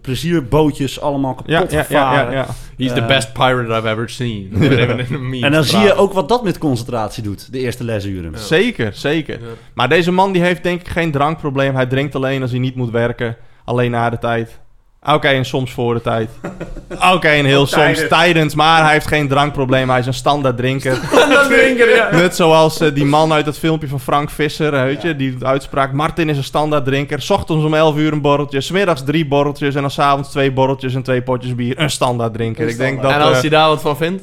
[0.03, 2.33] plezierbootjes allemaal kapot Ja, ja, ja, gevaren.
[2.33, 2.47] ja, ja.
[2.77, 4.53] He's the best pirate I've ever seen.
[5.45, 8.39] En dan zie je ook wat dat met concentratie doet, de eerste lesuren.
[8.39, 9.35] Zeker, zeker.
[9.41, 9.47] Ja.
[9.75, 11.75] Maar deze man die heeft denk ik geen drankprobleem.
[11.75, 13.37] Hij drinkt alleen als hij niet moet werken.
[13.65, 14.59] Alleen na de tijd.
[15.07, 16.31] Oké, en soms voor de tijd.
[17.15, 18.09] Oké, en heel soms tijdens.
[18.09, 18.55] tijdens.
[18.55, 19.91] Maar hij heeft geen drankprobleem.
[19.91, 20.99] Hij is een standaard drinker.
[21.11, 22.09] Dat drinken, ja.
[22.13, 25.93] Net zoals eh, die man uit het filmpje van Frank Visser, weet je, die uitspraak:
[25.93, 27.23] Martin is een standaard drinker.
[27.23, 30.29] 's Ochtends om 11 uur een borreltje, 's middags drie borreltjes en dan 's avonds
[30.31, 31.79] twee borreltjes en twee potjes bier.
[31.81, 32.65] Een standaard drinker.
[32.65, 33.13] Een Ik denk dat.
[33.13, 34.23] En als eh, hij daar wat van vindt?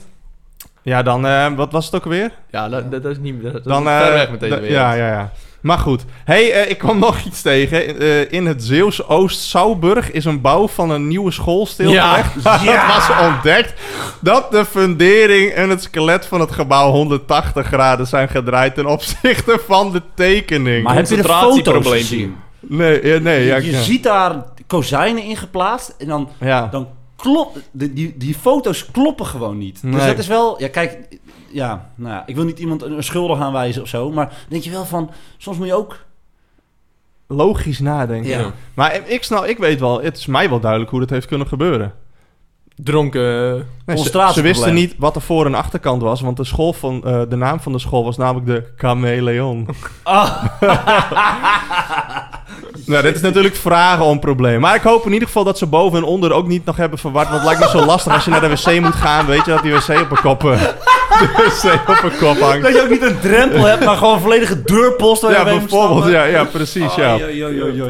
[0.84, 2.32] ja, dan, eh, wat was het ook alweer?
[2.52, 4.60] Ja, dat, dat is niet dat, dat Dan, is ver eh, weg met deze da-
[4.62, 4.80] wereld.
[4.80, 5.32] Ja, ja, ja.
[5.62, 6.06] Maar goed.
[6.24, 8.00] hey, eh, ik kwam nog iets tegen.
[8.00, 12.44] Eh, in het Zeeuws Oost-Sauburg is een bouw van een nieuwe school stilgelegd.
[12.44, 12.58] Ja.
[12.66, 13.74] Dat was ontdekt
[14.22, 19.60] dat de fundering en het skelet van het gebouw 180 graden zijn gedraaid ten opzichte
[19.68, 20.84] van de tekening.
[20.84, 22.36] Maar heb je de foto's gezien?
[22.60, 23.82] Nee, ja, nee, ja, je ja.
[23.82, 26.68] ziet daar kozijnen in geplaatst en dan, ja.
[26.72, 26.88] dan
[27.22, 27.60] klopt...
[27.72, 29.82] de- Die, die foto's kloppen gewoon niet.
[29.82, 30.60] Dus dat is wel...
[30.62, 31.20] Ja, kijk...
[31.54, 34.72] Ja, nou ja, ik wil niet iemand een schuldig aanwijzen of zo, maar denk je
[34.72, 35.12] wel van...
[35.38, 36.06] Soms moet je ook...
[37.28, 38.30] logisch nadenken.
[38.30, 38.52] Ja.
[38.74, 41.48] Maar ik, snap, ik weet wel, het is mij wel duidelijk hoe dat heeft kunnen
[41.48, 41.94] gebeuren.
[42.76, 43.68] Dronken...
[43.86, 47.22] Nee, ze, wisten niet wat er voor- en achterkant was, want de, school van, eh,
[47.30, 49.68] de naam van de school was namelijk de Chameleon.
[50.04, 50.44] Ah.
[52.92, 54.60] Nou, dit is natuurlijk vragen om probleem.
[54.60, 57.00] Maar ik hoop in ieder geval dat ze boven en onder ook niet nog hebben
[57.00, 57.30] verward.
[57.30, 59.26] Want het lijkt me zo lastig als je naar de wc moet gaan.
[59.26, 60.52] Weet je dat die wc op een kop, eh,
[61.20, 61.28] de
[61.64, 62.62] wc op een kop hangt.
[62.64, 65.44] Dat je ook niet een drempel hebt, maar gewoon een volledige deurpost waar je Ja,
[65.44, 66.12] bijvoorbeeld.
[66.12, 66.96] Ja, ja precies.
[66.96, 67.18] Ja.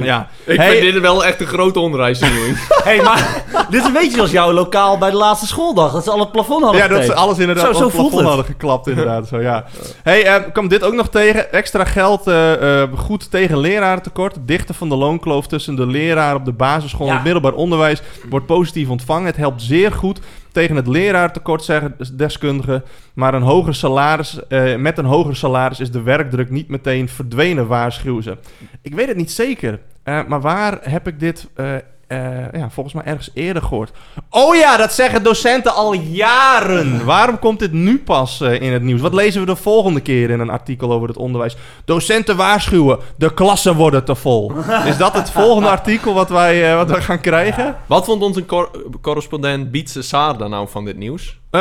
[0.01, 0.27] Ja.
[0.45, 2.57] Ik Hey, vind dit wel echt een grote onderwijsdoening.
[2.83, 5.91] hey, maar dit is een beetje zoals jouw lokaal bij de laatste schooldag.
[5.91, 7.91] Dat ze al het plafond hadden Ja, dat ze alles inderdaad Zo- op zo het
[7.93, 8.27] plafond het.
[8.27, 9.27] hadden geklapt, inderdaad.
[9.27, 9.65] Zo, ja.
[10.03, 11.51] hey, eh, kwam dit ook nog tegen?
[11.53, 14.35] Extra geld eh, eh, goed tegen lerarentekort.
[14.41, 18.45] Dichten van de loonkloof tussen de leraar op de basisschool en het middelbaar onderwijs wordt
[18.45, 19.25] positief ontvangen.
[19.25, 20.19] Het helpt zeer goed
[20.51, 22.83] tegen het leraartekort, zeggen deskundigen.
[23.13, 27.67] Maar een hoger salaris, eh, met een hoger salaris is de werkdruk niet meteen verdwenen,
[27.67, 28.37] waarschuwen ze.
[28.81, 31.75] Ik weet het niet zeker, eh, maar waar heb ik dit eh,
[32.11, 33.91] eh, ja, volgens mij ergens eerder gehoord?
[34.29, 37.05] Oh ja, dat zeggen docenten al jaren.
[37.05, 39.01] Waarom komt dit nu pas eh, in het nieuws?
[39.01, 41.55] Wat lezen we de volgende keer in een artikel over het onderwijs?
[41.85, 44.51] Docenten waarschuwen, de klassen worden te vol.
[44.85, 47.75] Is dat het volgende artikel wat wij, eh, wat wij gaan krijgen?
[47.85, 51.39] Wat vond onze cor- correspondent Bietse Saarda nou van dit nieuws?
[51.51, 51.59] Eh,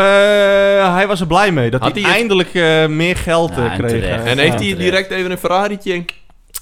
[0.94, 3.68] hij was er blij mee dat Had hij, hij het- eindelijk eh, meer geld Ja,
[3.68, 4.02] kreeg.
[4.04, 4.78] En Ja, heeft hij terecht.
[4.78, 6.04] direct even een Ferrari'tje?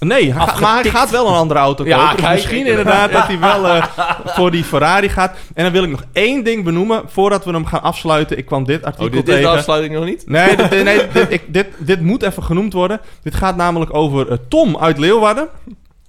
[0.00, 2.10] Nee, hij gaat- maar hij gaat wel een andere auto Ja, kopen.
[2.16, 3.16] Dus kijk, misschien inderdaad ja.
[3.18, 3.84] dat hij wel eh,
[4.24, 5.36] voor die Ferrari gaat.
[5.54, 8.38] En dan wil ik nog één ding benoemen voordat we hem gaan afsluiten.
[8.38, 9.56] Ik kwam dit artikel Oh, dit is de tegen.
[9.56, 10.22] afsluiting nog niet?
[10.26, 13.00] Nee, dit, nee dit, ik, dit, dit moet even genoemd worden.
[13.22, 15.48] Dit gaat namelijk over eh, Tom uit Leeuwarden.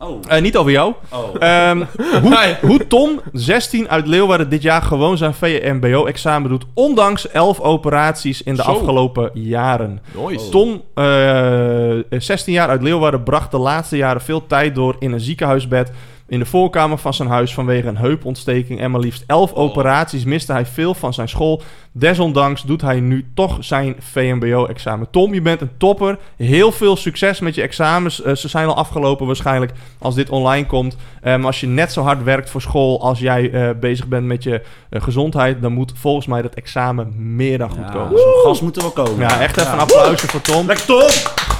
[0.01, 0.93] Oh, Eh, niet over jou.
[1.11, 1.35] oh.
[1.39, 1.83] Ehm,
[2.23, 6.65] hoe, hoe Tom, 16 uit Leeuwarden, dit jaar gewoon zijn VMBO-examen doet.
[6.73, 8.69] Ondanks 11 operaties in de Zo.
[8.69, 10.01] afgelopen jaren.
[10.27, 10.49] Nice.
[10.49, 15.19] Tom, eh, 16 jaar uit Leeuwarden, bracht de laatste jaren veel tijd door in een
[15.19, 15.91] ziekenhuisbed.
[16.27, 20.51] In de voorkamer van zijn huis vanwege een heupontsteking en maar liefst 11 operaties miste
[20.51, 21.61] hij veel van zijn school.
[21.99, 25.07] Desondanks doet hij nu toch zijn VMBO-examen.
[25.11, 26.17] Tom, je bent een topper.
[26.37, 28.21] Heel veel succes met je examens.
[28.21, 30.97] Eh, ze zijn al afgelopen waarschijnlijk als dit online komt.
[31.21, 34.25] Eh, maar als je net zo hard werkt voor school als jij eh, bezig bent
[34.25, 38.17] met je gezondheid, dan moet volgens mij dat examen meer dan goed Ja, komen.
[38.19, 39.19] zo'n gas moet er wel komen.
[39.19, 40.67] Ja, echt even een applausje voor Tom.
[40.67, 41.09] Lekker Tom!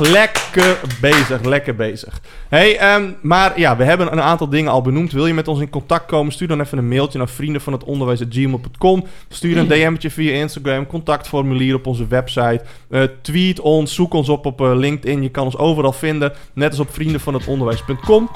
[0.02, 2.22] Lekker bezig, lekker bezig.
[2.50, 5.12] Hey, ehm, maar ja, we hebben een aantal dingen al benoemd.
[5.12, 6.34] Wil je met ons in contact komen?
[6.34, 9.06] Stuur dan even een mailtje naar vrienden van het onderwijs.gmail.com.
[9.30, 12.62] Stuur een DM'tje via Instagram, contactformulier op onze website.
[12.90, 15.22] Eh, tweet ons, zoek ons op op eh, LinkedIn.
[15.24, 18.30] Je kan ons overal vinden, net als op vriendenvanhetonderwijs.com.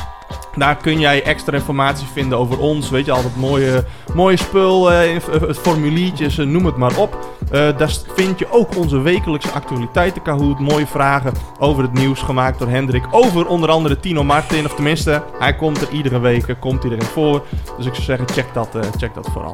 [0.55, 2.89] Daar kun jij extra informatie vinden over ons.
[2.89, 3.83] Weet je, altijd mooie,
[4.13, 7.31] mooie spul, inf- eh, formuliertjes, noem het maar op.
[7.49, 10.59] Daar vind je ook onze wekelijkse actualiteiten Kahoot.
[10.59, 13.03] Mooie vragen over het nieuws gemaakt door Hendrik.
[13.11, 14.65] Over onder andere Tino Martin.
[14.65, 17.45] Of tenminste, hij komt er iedere week komt hij voor.
[17.77, 19.53] Dus ik zou zeggen, check dat, check dat vooral.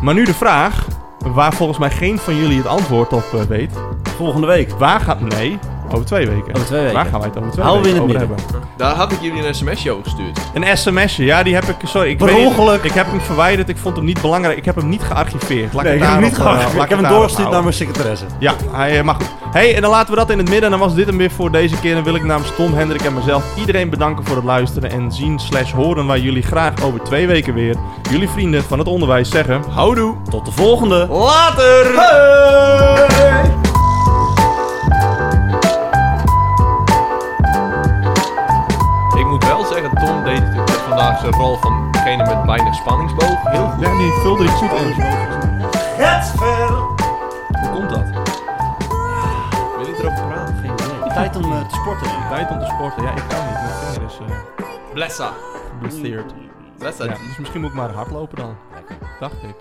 [0.00, 0.86] Maar nu de vraag,
[1.18, 3.70] waar volgens mij geen van jullie het antwoord op eh, weet.
[4.02, 4.70] Volgende week.
[4.70, 5.20] Waar gaat...
[5.20, 5.58] Nee,
[5.94, 6.54] over twee weken.
[6.54, 6.94] Over twee weken.
[6.94, 8.46] Waar gaan wij het over twee Houden we weken in het midden.
[8.50, 8.68] hebben?
[8.76, 10.38] Daar had ik jullie een sms'je over gestuurd.
[10.54, 11.76] Een sms'je, ja, die heb ik.
[11.84, 12.82] Sorry, ik Per weet niet- ongeluk.
[12.84, 13.68] Ik heb hem verwijderd.
[13.68, 14.56] Ik vond hem niet belangrijk.
[14.58, 15.72] Ik heb hem niet gearchiveerd.
[15.72, 18.24] Laat Nee, ik heb hem niet eh, laat Ik heb hem doorgestuurd naar mijn secretaresse.
[18.38, 19.26] Ja, hij eh, mag goed.
[19.52, 20.64] hey, en dan laten we dat in het midden.
[20.64, 21.94] En dan was dit hem weer voor deze keer.
[21.94, 24.90] Dan wil ik namens Tom, Hendrik en mezelf iedereen bedanken voor het luisteren.
[24.90, 27.76] En zien slash horen wij jullie graag over twee weken weer.
[28.10, 29.62] Jullie vrienden van het onderwijs zeggen...
[29.70, 30.14] Houdoe!
[30.30, 31.06] Tot de volgende.
[31.10, 31.86] Later!
[33.62, 33.67] Ik
[39.98, 40.42] Tom deed
[40.88, 43.80] vandaag zijn rol van degene met weinig spanningsboog heel goed.
[43.84, 44.94] Ja, die vulde ik goed in.
[45.96, 46.68] Hetver.
[47.60, 48.04] Hoe komt dat?
[49.76, 50.54] Wil je erover praten?
[50.56, 51.12] Geen idee.
[51.14, 52.08] Tijd om eh, te sporten.
[52.30, 53.02] Tijd om te sporten.
[53.02, 53.54] Ja, ik kan niet.
[53.54, 54.36] Mijn vinger is uh,
[54.92, 55.30] Blessa.
[55.70, 56.32] geblesseerd.
[56.78, 57.04] Blessa.
[57.04, 58.56] Ja, dus misschien moet ik maar hardlopen dan.
[59.20, 59.56] Dacht ik.